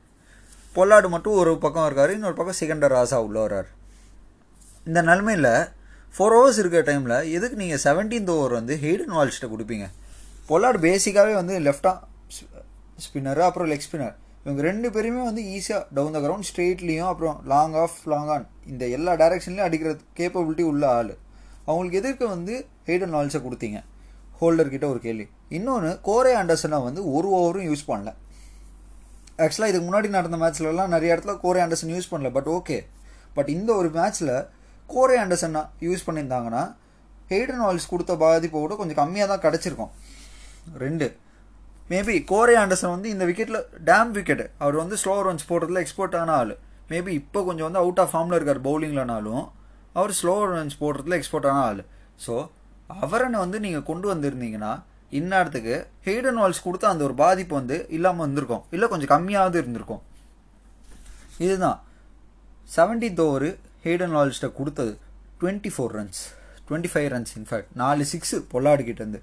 பொல்லாடு 0.77 1.09
மட்டும் 1.15 1.37
ஒரு 1.43 1.53
பக்கம் 1.65 1.87
இருக்கார் 1.89 2.13
இன்னொரு 2.17 2.37
பக்கம் 2.41 2.59
செகண்டர் 2.61 2.95
ராசா 2.97 3.19
உள்ள 3.27 3.39
வர்றார். 3.45 3.69
இந்த 4.87 5.01
நிலமையில் 5.11 5.51
ஃபோர் 6.15 6.35
ஹவர்ஸ் 6.37 6.61
இருக்கிற 6.63 6.83
டைமில் 6.89 7.17
எதுக்கு 7.37 7.57
நீங்கள் 7.63 7.83
செவன்டீன்த் 7.87 8.33
ஓவர் 8.35 8.55
வந்து 8.59 8.75
ஹெய்டன் 8.85 9.15
வால்ஸ்ட்டை 9.19 9.49
கொடுப்பீங்க? 9.55 9.87
பொல்லாடு 10.51 10.79
பேசிக்காகவே 10.87 11.35
வந்து 11.41 11.55
லெஃப்டாக 11.67 11.97
ஸ்பின்னர் 13.07 13.43
அப்புறம் 13.49 13.69
லெக் 13.73 13.87
ஸ்பின்னர் 13.87 14.17
இவங்க 14.49 14.63
ரெண்டு 14.69 14.89
பேருமே 14.93 15.23
வந்து 15.29 15.43
ஈஸியாக 15.55 15.81
டவுன் 15.97 16.15
த 16.17 16.21
கிரவுண்ட் 16.25 16.47
ஸ்ட்ரெயிட்லேயும் 16.51 17.09
அப்புறம் 17.13 17.39
லாங் 17.53 17.75
ஆஃப் 17.81 17.97
லாங் 18.13 18.31
ஆன் 18.35 18.45
இந்த 18.71 18.85
எல்லா 18.97 19.13
டைரக்ஷன்லையும் 19.23 19.67
அடிக்கிற 19.67 19.91
கேப்பபிலிட்டி 20.19 20.65
உள்ள 20.71 20.85
ஆள். 20.99 21.11
அவங்களுக்கு 21.67 21.99
எதிர்க்க 22.01 22.27
வந்து 22.35 22.55
ஹெய்டன் 22.87 23.15
வால்ஸை 23.17 23.41
கொடுத்தீங்க. 23.47 23.79
ஹோல்டர்கிட்ட 24.41 24.87
ஒரு 24.93 25.01
கேள்வி. 25.07 25.27
இன்னொன்று 25.57 25.91
கோரே 26.09 26.33
ஆண்டர்சனை 26.41 26.79
வந்து 26.87 27.03
ஒரு 27.17 27.29
ஓவரும் 27.39 27.69
யூஸ் 27.71 27.85
பண்ணல. 27.91 28.11
ஆக்சுவலாக 29.45 29.73
இதுக்கு 29.73 29.87
முன்னாடி 29.89 30.09
நடந்த 30.17 30.39
மேட்ச்லலாம் 30.43 30.95
நிறைய 30.95 31.11
இடத்துல 31.17 31.35
கோரே 31.45 31.61
ஆண்டர்சன் 31.65 31.95
யூஸ் 31.97 32.11
பண்ணல 32.13 32.31
பட் 32.37 32.51
ஓகே 32.57 32.79
பட் 33.37 33.51
இந்த 33.57 33.71
ஒரு 33.81 33.91
மேட்ச்சில் 33.99 34.35
கோரே 34.95 35.17
ஆண்டர்சன் 35.25 35.63
யூஸ் 35.87 36.07
பண்ணியிருந்தாங்கன்னா 36.07 36.63
ஹெய்டன் 37.33 37.63
வால்ஸ் 37.65 37.93
கொடுத்த 37.93 38.13
பாதிப்பை 38.25 38.61
விட 38.63 38.75
கொஞ்சம் 38.81 39.01
கம்மியாக 39.03 39.29
தான் 39.33 39.45
கிடச்சிருக்கும். 39.47 39.93
ரெண்டு 40.85 41.07
மேபி 41.91 42.15
கோரே 42.31 42.55
ஆண்டர்சன் 42.63 42.95
வந்து 42.95 43.09
இந்த 43.15 43.25
விக்கெட்டில் 43.29 43.61
டேம் 43.91 44.11
விக்கெட் 44.17 44.43
அவர் 44.63 44.77
வந்து 44.83 44.97
ஸ்லோ 45.03 45.15
ரன்ஸ் 45.27 45.47
போடுறதுல 45.51 45.83
எக்ஸ்போர்ட் 45.85 46.17
ஆன 46.21 46.33
ஆள். 46.41 46.53
மேபி 46.91 47.13
இப்போ 47.21 47.39
கொஞ்சம் 47.49 47.67
வந்து 47.69 47.81
அவுட் 47.83 48.01
ஆஃப் 48.03 48.13
ஃபார்மில் 48.13 48.37
இருக்கார் 48.39 48.61
பவுலிங்லனாலும் 48.67 49.45
அவர் 49.99 50.13
ஸ்லோ 50.21 50.35
ரன்ஸ் 50.53 50.79
போடுறதுல 50.83 51.17
எக்ஸ்போர்ட் 51.21 51.49
ஆன 51.51 51.63
ஆள். 51.71 51.81
ஸோ 52.25 52.35
அவரனை 53.05 53.39
வந்து 53.45 53.59
நீங்கள் 53.65 53.87
கொண்டு 53.91 54.07
வந்திருந்தீங்கன்னா 54.13 54.73
இந்நேரத்துக்கு 55.19 55.75
ஹெய்டன் 56.07 56.39
வால்ஸ் 56.41 56.65
கொடுத்த 56.67 56.87
அந்த 56.93 57.03
ஒரு 57.09 57.15
பாதிப்பு 57.23 57.55
வந்து 57.61 57.77
இல்லாமல் 57.97 58.25
வந்திருக்கும். 58.27 58.63
இல்லை 58.75 58.87
கொஞ்சம் 58.93 59.13
கம்மியாவது 59.15 59.59
இருந்திருக்கும். 59.63 60.03
இதுதான். 61.45 61.79
செவன்டீன்த் 62.77 63.23
ஓவர் 63.27 63.49
ஹெய்டன் 63.85 64.15
வால்ஸ்ட்டை 64.17 64.51
கொடுத்தது. 64.59 64.93
Twenty 65.41 65.71
four 65.75 65.93
runs 65.99 66.21
twenty 66.69 66.91
five 66.93 67.09
runs 67.13 67.35
in fact 67.39 67.71
நாலு 67.83 68.05
சிக்ஸு 68.13 68.39
பொல்லாடிக்கிட்டேருந்து 68.53 69.21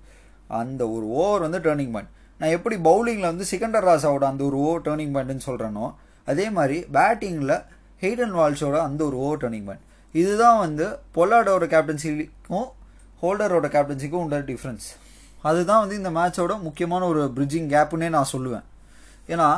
அந்த 0.59 0.81
ஒரு 0.95 1.05
ஓவர் 1.21 1.43
வந்து 1.45 1.59
டேர்னிங் 1.65 1.91
பாயிண்ட் 1.95 2.13
நான் 2.45 2.55
எப்படி 2.55 2.75
பவுலிங்கில் 2.75 3.29
வந்து 3.29 3.45
சிக்கண்டர் 3.51 3.85
ராசாவோட 3.89 4.23
அந்த 4.23 4.43
ஒரு 4.43 4.57
ஓவர் 4.63 4.81
டேர்னிங் 4.81 5.13
பாயிண்ட்னு 5.13 5.45
சொல்கிறேனோ 5.45 5.85
அதே 6.25 6.49
மாதிரி 6.49 6.77
பேட்டிங்கில் 6.95 7.53
ஹெய்டன் 8.01 8.35
வால்ஸோட 8.39 8.75
அந்த 8.87 9.01
ஒரு 9.05 9.17
ஓவர் 9.17 9.39
டேர்னிங் 9.43 9.65
பாயிண்ட் 9.69 9.85
இதுதான் 10.11 10.59
வந்து 10.59 10.85
பொல்லாடோட 11.15 11.67
கேப்டன்சிக்கும் 11.73 12.67
ஹோல்டரோட 13.21 13.69
கேப்டன்சிக்கும் 13.75 14.23
உள்ள 14.25 14.39
டிஃப்ரென்ஸ் 14.51 14.85
அதுதான் 15.41 15.81
வந்து 15.83 15.97
இந்த 16.01 16.11
மேட்சோட 16.19 16.59
முக்கியமான 16.67 17.07
ஒரு 17.07 17.23
பிரிட்ஜிங் 17.35 17.67
கேப்புன்னே 17.73 18.09
நான் 18.09 18.31
சொல்லுவேன். 18.35 18.65
ஏன்னா 19.27 19.49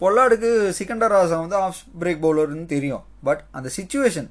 பொல்லாடுக்கு 0.00 0.50
சிக்கண்டர் 0.78 1.14
ராசா 1.16 1.38
வந்து 1.44 1.56
ஆஃப் 1.56 1.84
பிரேக் 2.00 2.24
பவுலர்னு 2.24 2.66
தெரியும். 2.74 3.04
பட் 3.22 3.44
அந்த 3.50 3.70
சுச்சுவேஷன் 3.76 4.30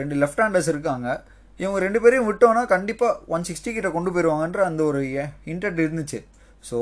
ரெண்டு 0.00 0.14
லெஃப்ட் 0.22 0.44
ஹேண்டர்ஸ் 0.44 0.72
இருக்காங்க. 0.76 1.08
இவங்க 1.60 1.78
ரெண்டு 1.84 1.98
பேரையும் 2.02 2.28
விட்டோன்னா 2.30 2.62
கண்டிப்பாக 2.74 3.20
ஒன் 3.34 3.46
சிக்ஸ்டி 3.48 3.72
கிட்ட 3.74 3.88
கொண்டு 3.96 4.10
போயிடுவாங்கன்ற 4.14 4.62
அந்த 4.70 4.82
ஒரு 4.90 5.00
இன்டென்ட் 5.52 5.80
இருந்துச்சு. 5.84 6.18
ஸோ 6.68 6.78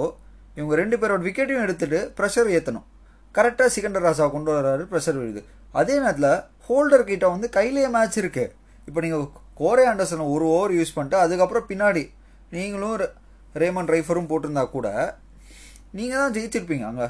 இவங்க 0.58 0.74
ரெண்டு 0.82 0.96
பேரோட 1.00 1.22
விக்கெட்டையும் 1.28 1.64
எடுத்துகிட்டு 1.66 2.00
ப்ரெஷர் 2.18 2.50
ஏற்றணும் 2.56 2.86
கரெக்டாக 3.34 3.68
சிக்கண்டர் 3.74 4.06
ராசா 4.06 4.24
கொண்டு 4.36 4.50
வர்றாரு 4.56 4.82
ப்ரெஷர் 4.92 5.18
விழுது. 5.20 5.42
அதே 5.80 5.94
நேரத்தில் 6.02 6.32
ஹோல்டர் 6.66 7.08
கிட்ட 7.10 7.26
வந்து 7.34 7.46
கையிலேயே 7.56 7.88
மேட்ச் 7.96 8.18
இருக்குது 8.22 8.52
இப்போ 8.88 9.00
நீங்கள் 9.04 9.26
கோரே 9.60 9.84
ஆண்டர்சனை 9.90 10.24
ஒரு 10.34 10.44
ஓவர் 10.56 10.74
யூஸ் 10.78 10.94
பண்ணிட்டு 10.96 11.18
அதுக்கப்புறம் 11.24 11.68
பின்னாடி 11.70 12.02
நீங்களும் 12.54 13.04
ரேமன் 13.62 13.90
ரைஃபரும் 13.94 14.30
போட்டிருந்தா 14.30 14.64
கூட 14.76 14.88
நீங்கள் 15.98 16.20
தான் 16.22 16.34
ஜெயிச்சிருப்பீங்க 16.36 16.86
அங்கே. 16.90 17.08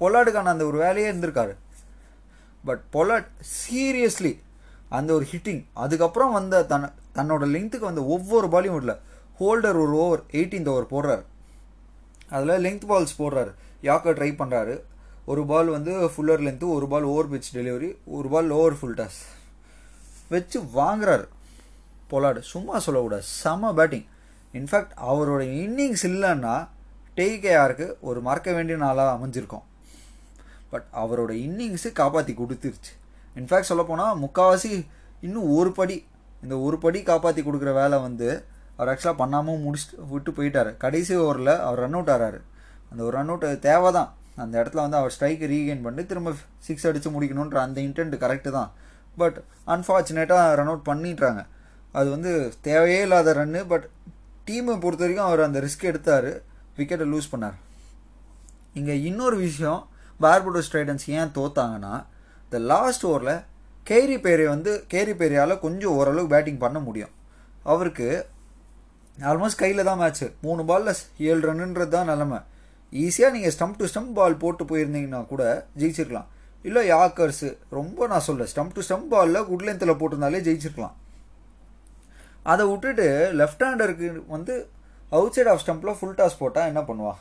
பொல்லாடுக்கான 0.00 0.52
அந்த 0.54 0.64
ஒரு 0.70 0.78
வேலையே 0.84 1.08
இருந்திருக்காரு. 1.10 1.54
பட் 2.64 2.82
பொல்லாட் 2.94 3.28
சீரியஸ்லி 3.56 4.32
அந்த 4.88 5.12
ஒரு 5.12 5.26
ஹிட்டிங் 5.32 5.64
அதுக்கப்புறம் 5.72 6.32
வந்த 6.32 6.64
தன் 6.64 6.92
தன்னோட 7.14 7.44
லெங்த்துக்கு 7.54 7.78
வந்த 7.78 8.04
ஒவ்வொரு 8.04 8.48
பாலையும் 8.48 8.80
விடல 8.80 8.98
ஹோல்டர் 9.40 9.76
ஒரு 9.76 9.90
ஓவர் 9.90 10.22
எயிட்டீன்த் 10.30 10.68
ஓவர் 10.68 10.90
போடுறாரு. 10.90 11.24
அதில் 12.32 12.64
லெங்க் 12.64 12.90
பால்ஸ் 12.90 13.20
போடுறாரு. 13.20 13.52
யாக்கர் 13.82 14.16
ட்ரை 14.16 14.30
பண்ணுறாரு 14.38 14.82
ஒரு 15.24 15.46
பால் 15.46 15.66
வந்து 15.66 16.06
ஃபுல்லர் 16.06 16.40
லென்த்து 16.40 16.68
ஒரு 16.68 16.88
பால் 16.88 17.02
ஓவர் 17.02 17.30
பிச் 17.30 17.50
டெலிவரி 17.52 17.96
ஒரு 18.04 18.28
பால் 18.28 18.52
லோவர் 18.52 18.78
ஃபுல் 18.80 18.94
டாஸ் 18.94 19.18
வச்சு 20.28 20.60
வாங்குறாரு. 20.60 21.28
பொலாடு. 22.10 22.38
சும்மா 22.38 22.78
சொல்லக்கூடாது. 22.78 23.22
செம 23.24 23.74
பேட்டிங் 23.74 24.04
இன்ஃபேக்ட் 24.52 24.90
அவரோட 25.06 25.42
இன்னிங்ஸ் 25.64 26.02
இல்லைன்னா 26.02 26.68
டெய்கேஆருக்கு 27.16 27.94
ஒரு 28.00 28.20
மறக்க 28.20 28.52
வேண்டிய 28.52 28.78
நாளாக 28.78 29.26
அமைஞ்சிருக்கும். 29.26 29.62
பட் 30.70 30.84
அவரோட 30.92 31.34
இன்னிங்ஸு 31.34 31.92
காப்பாற்றி 31.92 32.34
கொடுத்துருச்சு. 32.34 33.07
இன்ஃபேக்ட் 33.40 33.70
சொல்லப்போனால் 33.70 34.18
முக்கால்வாசி 34.24 34.72
இன்னும் 35.26 35.48
ஒரு 35.58 35.72
படி 35.78 35.96
இந்த 36.44 36.54
ஒரு 36.66 36.76
படி 36.84 36.98
காப்பாற்றி 37.10 37.42
கொடுக்குற 37.46 37.70
வேலை 37.80 37.96
வந்து 38.06 38.28
அவர் 38.76 38.90
ஆக்சுவலாக 38.90 39.20
பண்ணாமல் 39.22 39.62
முடிச்சுட்டு 39.64 40.04
விட்டு 40.12 40.30
போயிட்டார். 40.36 40.70
கடைசி 40.84 41.12
ஓவரில் 41.22 41.54
அவர் 41.66 41.82
ரன் 41.84 41.96
அவுட் 41.98 42.12
ஆறாரு. 42.14 42.40
அந்த 42.90 43.00
ஒரு 43.06 43.14
ரன் 43.18 43.30
அவுட் 43.32 43.46
தேவை 43.68 43.90
தான் 43.98 44.10
அந்த 44.42 44.54
இடத்துல 44.60 44.82
வந்து 44.84 44.98
அவர் 45.00 45.14
ஸ்ட்ரைக்கு 45.14 45.46
ரீகெயின் 45.52 45.84
பண்ணி 45.86 46.02
திரும்ப 46.10 46.32
சிக்ஸ் 46.66 46.86
அடித்து 46.88 47.10
முடிக்கணுன்ற 47.14 47.58
அந்த 47.66 47.78
இன்டென்ட் 47.86 48.16
கரெக்டு 48.24 48.50
தான். 48.58 48.70
பட் 49.20 49.38
அன்ஃபார்ச்சுனேட்டாக 49.74 50.54
ரன் 50.60 50.70
அவுட் 50.72 50.88
பண்ணிட்டாங்க. 50.90 51.40
அது 51.98 52.08
வந்து 52.14 52.32
தேவையே 52.68 53.00
இல்லாத 53.06 53.34
ரன்னு 53.40 53.62
பட் 53.72 53.86
டீமை 54.48 54.74
பொறுத்த 54.84 55.04
வரைக்கும் 55.04 55.28
அவர் 55.28 55.46
அந்த 55.46 55.58
ரிஸ்க் 55.64 55.88
எடுத்தார். 55.90 56.30
விக்கெட்டை 56.78 57.06
லூஸ் 57.12 57.32
பண்ணார். 57.32 57.56
இங்கே 58.78 58.94
இன்னொரு 59.08 59.36
விஷயம் 59.46 59.80
பார்படோ 60.24 60.62
ஸ்ட்ரைடன்ஸ் 60.68 61.06
ஏன் 61.18 61.34
தோத்தாங்கன்னா 61.38 61.94
இந்த 62.48 62.58
லாஸ்ட் 62.72 63.02
ஓவரில் 63.08 63.34
கேரி 63.88 64.14
பேரை 64.24 64.44
வந்து 64.52 64.72
கேரி 64.92 65.14
பேரியால் 65.20 65.52
கொஞ்சம் 65.64 65.96
ஓரளவுக்கு 65.98 66.32
பேட்டிங் 66.34 66.62
பண்ண 66.62 66.78
முடியும். 66.86 67.12
அவருக்கு 67.72 68.06
ஆல்மோஸ்ட் 69.30 69.60
கையில் 69.62 69.88
தான் 69.88 70.00
மேட்ச்சு 70.02 70.26
மூணு 70.46 70.62
பாலில் 70.70 71.02
ஏழு 71.28 71.40
ரன்னுன்றது 71.48 71.92
தான் 71.96 72.10
நிலமை. 72.12 72.38
ஈஸியாக 73.04 73.34
நீங்கள் 73.36 73.54
ஸ்டம்ப் 73.56 73.78
டு 73.80 73.90
ஸ்டம்ப் 73.92 74.16
பால் 74.18 74.40
போட்டு 74.42 74.64
போயிருந்தீங்கன்னா 74.70 75.20
கூட 75.32 75.42
ஜெயிச்சிருக்கலாம். 75.80 76.28
இல்லை 76.64 76.82
யாக்கர்ஸு 76.92 77.48
ரொம்ப 77.78 78.06
நான் 78.12 78.26
சொல்ல 78.28 78.46
ஸ்டம்ப் 78.52 78.74
டு 78.76 78.84
ஸ்டம்ப் 78.88 79.08
பாலில் 79.14 79.46
குட் 79.50 79.66
லென்த்தில் 79.68 79.98
போட்டிருந்தாலே 80.00 80.42
ஜெயிச்சிருக்கலாம். 80.48 80.96
அதை 82.52 82.64
விட்டுட்டு 82.72 83.08
லெஃப்ட் 83.40 83.64
ஹேண்டருக்கு 83.68 84.08
வந்து 84.34 84.54
அவுட் 85.16 85.34
சைட் 85.36 85.50
ஆஃப் 85.54 85.64
ஸ்டம்பில் 85.64 85.96
ஃபுல் 85.98 86.18
டாஸ் 86.20 86.40
போட்டால் 86.42 86.70
என்ன 86.72 86.80
பண்ணுவாள் 86.90 87.18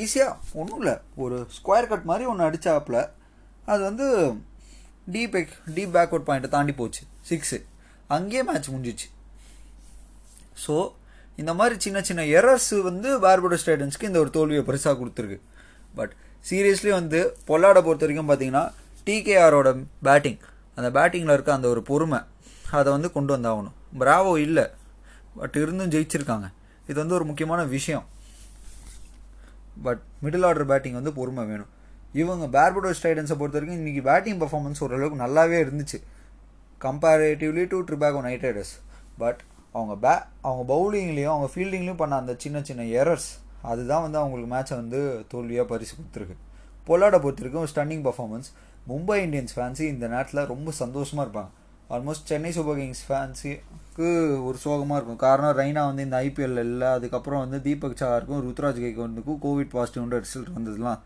ஈஸியாக 0.00 0.36
ஒன்றும் 0.60 0.80
இல்லை. 0.82 0.94
ஒரு 1.24 1.36
ஸ்கொயர் 1.56 1.90
கட் 1.92 2.08
மாதிரி 2.10 2.24
ஒன்று 2.32 2.46
அடித்தாப்பில் 2.48 3.00
அது 3.66 3.82
வந்து 3.82 4.06
டீப் 5.12 5.34
எக் 5.34 5.52
டீப் 5.74 5.96
பேக்வர்ட் 5.96 6.28
பாயிண்ட்டை 6.28 6.48
தாண்டி 6.48 6.72
போச்சு. 6.72 7.02
சிக்ஸு 7.28 7.58
அங்கேயே 8.06 8.42
மேட்ச் 8.42 8.70
முடிஞ்சிச்சு. 8.70 9.08
ஸோ 10.66 10.92
இந்த 11.36 11.54
மாதிரி 11.54 11.80
சின்ன 11.80 12.02
சின்ன 12.02 12.22
எரர்ஸ் 12.22 12.82
வந்து 12.82 13.20
பார்படோ 13.20 13.58
ஸ்டேடன்ஸ்க்கு 13.64 14.02
இந்த 14.02 14.18
ஒரு 14.18 14.30
தோல்வியை 14.30 14.64
பெருசாக 14.64 14.96
கொடுத்துருக்கு. 15.00 15.40
பட் 15.94 16.12
சீரியஸ்லி 16.50 16.90
வந்து 16.90 17.36
பொல்லாட 17.46 17.78
பொறுத்த 17.86 18.06
வரைக்கும் 18.06 18.30
பார்த்தீங்கன்னா 18.30 18.72
டிகேஆரோட 19.06 19.84
பேட்டிங் 20.02 20.38
அந்த 20.74 21.00
பேட்டிங்கில் 21.00 21.32
இருக்க 21.32 21.52
அந்த 21.52 21.68
ஒரு 21.68 21.82
பொறுமை 21.82 22.18
அதை 22.70 22.92
வந்து 22.92 23.12
கொண்டு 23.12 23.36
வந்தாகணும். 23.36 23.76
பிராவோ 23.98 24.38
இல்லை. 24.38 24.70
பட் 25.34 25.56
இருந்தும் 25.56 25.90
ஜெயிச்சிருக்காங்க. 25.90 26.52
இது 26.86 26.94
வந்து 26.94 27.14
ஒரு 27.14 27.24
முக்கியமான 27.24 27.64
விஷயம். 27.64 28.06
பட் 29.82 30.00
மிடில் 30.22 30.46
ஆர்டர் 30.46 30.66
பேட்டிங் 30.66 30.92
வந்து 30.92 31.12
பொறுமை 31.12 31.44
வேணும். 31.44 31.70
இவங்க 32.18 32.46
பார்படோ 32.56 32.90
ஸ்டைடன்ஸை 32.98 33.36
பொறுத்த 33.40 33.58
வரைக்கும் 33.58 33.80
இன்றைக்கி 33.80 34.02
பேட்டிங் 34.08 34.40
பர்ஃபார்மன்ஸ் 34.42 34.82
ஓரளவுக்கு 34.84 35.18
நல்லாவே 35.24 35.58
இருந்துச்சு. 35.64 35.98
Comparatively 36.80 37.64
to 37.72 37.78
Trinbago 37.88 38.20
Knight 38.26 38.44
Riders 38.46 38.74
but 39.22 39.40
அவங்க 39.72 39.94
பே 40.04 40.14
அவங்க 40.46 40.62
பவுலிங்லேயும் 40.72 41.32
அவங்க 41.34 41.48
ஃபீல்டிங்லேயும் 41.52 42.00
பண்ண 42.02 42.14
அந்த 42.22 42.32
சின்ன 42.44 42.62
சின்ன 42.68 42.86
எரர்ஸ் 43.00 43.28
அதுதான் 43.70 44.02
வந்து 44.04 44.18
அவங்களுக்கு 44.20 44.50
மேட்சை 44.54 44.74
வந்து 44.80 45.00
தோல்வியாக 45.32 45.66
பரிசு 45.72 45.92
கொடுத்துருக்கு. 45.98 46.36
பொல்லாடை 46.88 47.18
பொறுத்த 47.24 47.42
வரைக்கும் 47.42 47.68
stunning 47.72 48.04
performance 48.06 48.48
Mumbai 48.90 49.18
Indians 49.26 49.54
fans 49.56 49.84
இந்த 49.94 50.04
நேரத்தில் 50.14 50.48
ரொம்ப 50.52 50.72
சந்தோஷமாக 50.82 51.24
இருப்பாங்க. 51.26 51.50
ஆல்மோஸ்ட் 51.94 52.28
சென்னை 52.30 52.50
சூப்பர் 52.56 52.78
கிங்ஸ் 52.80 53.04
ஃபேன்ஸுக்கு 53.06 54.08
ஒரு 54.48 54.58
சோகமாக 54.64 54.98
இருக்கும். 54.98 55.20
காரணம் 55.26 55.56
ரெய்னா 55.60 55.82
வந்து 55.90 56.04
இந்த 56.08 56.18
ஐபிஎல் 56.26 56.60
இல்லை 56.66 56.88
அதுக்கப்புறம் 56.96 57.42
வந்து 57.44 57.58
தீபக் 57.66 58.00
சாருக்கும் 58.02 58.42
ருத்ராஜ் 58.46 58.82
கைகோண்டுக்கும் 58.84 59.40
கோவிட் 59.46 59.72
பாசிட்டிவ்ன்ற 59.76 60.18
ரிசல்ட் 60.26 60.52
வந்ததுலாம் 60.58 61.00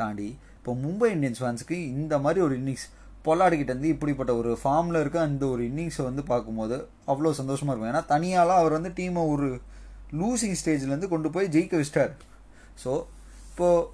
தாண்டி 0.00 0.28
இப்போ 0.60 0.72
மும்பை 0.84 1.08
இந்தியன்ஸ் 1.16 1.40
ஃபேன்ஸுக்கு 1.42 1.76
இந்த 1.98 2.14
மாதிரி 2.24 2.40
ஒரு 2.46 2.54
இன்னிங்ஸ் 2.60 2.86
பொல்லாடிக்கிட்ட 3.26 3.72
இருந்து 3.72 3.92
இப்படிப்பட்ட 3.94 4.32
ஒரு 4.40 4.50
ஃபார்மில் 4.60 4.98
இருக்க 5.02 5.18
அந்த 5.28 5.44
ஒரு 5.54 5.62
இன்னிங்ஸை 5.70 6.04
வந்து 6.08 6.22
பார்க்கும்போது 6.32 6.76
அவ்வளோ 7.12 7.32
சந்தோஷமாக 7.40 7.72
இருக்கும். 7.72 7.90
ஏன்னா 7.92 8.02
தனியாலாம் 8.12 8.60
அவர் 8.62 8.76
வந்து 8.78 8.90
டீமை 8.98 9.22
ஒரு 9.34 9.48
லூசிங் 10.20 10.56
ஸ்டேஜ்லேருந்து 10.60 11.10
கொண்டு 11.14 11.28
போய் 11.34 11.50
ஜெயிக்க 11.54 11.80
வச்சிட்டார். 11.80 12.12
ஸோ 12.82 12.92
இப்போது 13.50 13.86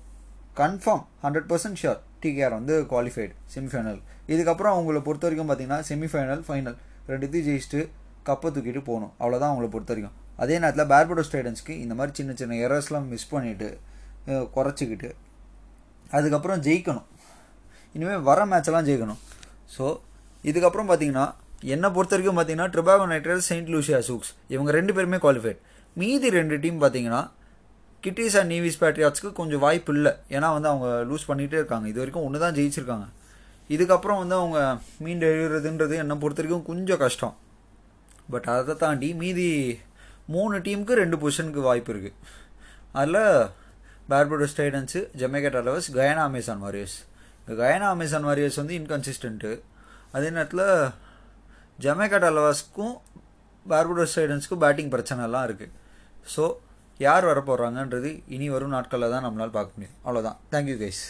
confirm 0.61 1.05
hundred 1.25 1.49
percent 1.53 1.79
sure 1.81 2.01
TKR 2.23 2.55
வந்து 2.59 2.75
குவாலிஃபைடு 2.93 3.33
செமிஃபைனல் 3.55 4.01
இதுக்கப்புறம் 4.33 4.75
அவங்கள 4.77 5.01
பொறுத்த 5.09 5.27
வரைக்கும் 5.27 5.51
பார்த்தீங்கன்னா 5.51 5.81
செமிஃபைனல் 5.91 6.45
ஃபைனல் 6.47 6.79
ரெண்டுத்தையும் 7.11 7.47
ஜெயிச்சுட்டு 7.49 7.81
கப்பை 8.29 8.49
தூக்கிட்டு 8.55 8.83
போகணும். 8.89 9.13
அவ்வளோதான் 9.21 9.53
அவங்கள 9.53 9.69
பொறுத்த 9.75 9.93
வரைக்கும் 9.95 10.17
அதே 10.45 10.57
நேரத்தில் 10.63 10.91
பேர்படோ 10.93 11.25
ஸ்டேடன்ஸ்க்கு 11.29 11.75
இந்த 11.85 11.95
மாதிரி 11.99 12.15
சின்ன 12.21 12.33
சின்ன 12.41 12.57
எரர்ஸ்லாம் 12.67 13.07
மிஸ் 13.13 13.31
பண்ணிவிட்டு 13.35 13.69
குறைச்சிக்கிட்டு 14.57 15.11
அதுக்கப்புறம் 16.17 16.61
ஜெயிக்கணும். 16.67 17.07
இனிமேல் 17.97 18.25
வர 18.29 18.41
மேட்செல்லாம் 18.53 18.87
ஜெயிக்கணும். 18.89 19.21
ஸோ 19.75 19.85
இதுக்கப்புறம் 20.51 20.89
பார்த்தீங்கன்னா 20.91 21.27
என்னை 21.75 21.89
பொறுத்த 21.97 22.15
வரைக்கும் 22.15 22.39
பார்த்தீங்கன்னா 22.39 22.69
Trinbago 22.75 23.05
Knight Riders 23.13 23.49
Saint 23.51 23.71
Lucia 23.75 23.99
Zouks 24.09 24.33
இவங்க 24.55 24.71
ரெண்டு 24.79 24.93
பேருமே 24.97 25.19
குவாலிஃபைட் 25.25 25.61
மீதி 26.01 26.29
ரெண்டு 26.39 26.57
டீம் 26.65 26.79
பார்த்தீங்கன்னா 26.83 27.23
கிட்டிஸ் 28.05 28.37
அண்ட் 28.39 28.51
நீவிஸ் 28.55 28.81
பேட்ரியாட்ஸ்க்கு 28.83 29.31
கொஞ்சம் 29.39 29.63
வாய்ப்பு 29.65 29.93
இல்லை. 29.97 30.13
ஏன்னா 30.37 30.49
வந்து 30.57 30.69
அவங்க 30.73 30.89
லூஸ் 31.11 31.29
பண்ணிகிட்டே 31.31 31.59
இருக்காங்க. 31.61 31.87
இது 31.93 31.99
வரைக்கும் 32.03 32.27
ஒன்று 32.27 32.43
தான் 32.45 32.57
ஜெயிச்சிருக்காங்க. 32.59 33.07
இதுக்கப்புறம் 33.75 34.21
வந்து 34.23 34.37
அவங்க 34.41 34.59
மீண்டு 35.05 35.29
எழுதுன்றது 35.47 35.95
என்னை 36.03 36.17
பொறுத்த 36.23 36.41
வரைக்கும் 36.43 36.67
கொஞ்சம் 36.71 37.01
கஷ்டம். 37.05 37.35
பட் 38.33 38.49
அதை 38.55 38.75
தாண்டி 38.83 39.09
மீதி 39.23 39.49
மூணு 40.35 40.57
டீமுக்கு 40.67 41.01
ரெண்டு 41.01 41.17
பொசிஷனுக்கு 41.23 41.63
வாய்ப்பு 41.69 41.93
இருக்குது 41.95 42.17
அதில் 43.01 43.23
Barbados 44.09 44.57
Tridents 44.57 45.01
Jamaica 45.19 45.51
Tallawahs 45.57 45.89
Guyana 45.95 46.23
Amazon 46.23 46.63
Warriors 46.67 46.97
Guyana 47.61 47.89
Amazon 47.89 48.27
Warriors 48.29 48.57
வந்து 48.57 48.75
இன்கன்சிஸ்டண்ட்டு 48.81 49.51
அதே 50.13 50.29
நேரத்தில் 50.31 50.67
ஜமேகா 51.79 52.19
டலவர்ஸ்க்கும் 52.25 52.95
பார்படோஸ் 53.67 54.13
ஸ்டைடன்ஸ்க்கும் 54.13 54.63
பேட்டிங் 54.65 54.93
பிரச்சனைலாம் 54.95 55.47
இருக்குது 55.49 55.75
ஸோ 56.35 56.45
யார் 57.01 57.25
வர 57.25 57.41
போகிறாங்கன்றது 57.41 58.11
இனி 58.27 58.47
வரும் 58.51 58.75
நாட்களில் 58.77 59.13
தான் 59.15 59.25
நம்மளால் 59.25 59.57
பார்க்க 59.57 59.77
முடியும். 59.77 59.97
அவ்வளோதான் 60.05 60.39
தேங்க்யூ 60.53 60.77
கைஸ் 60.83 61.03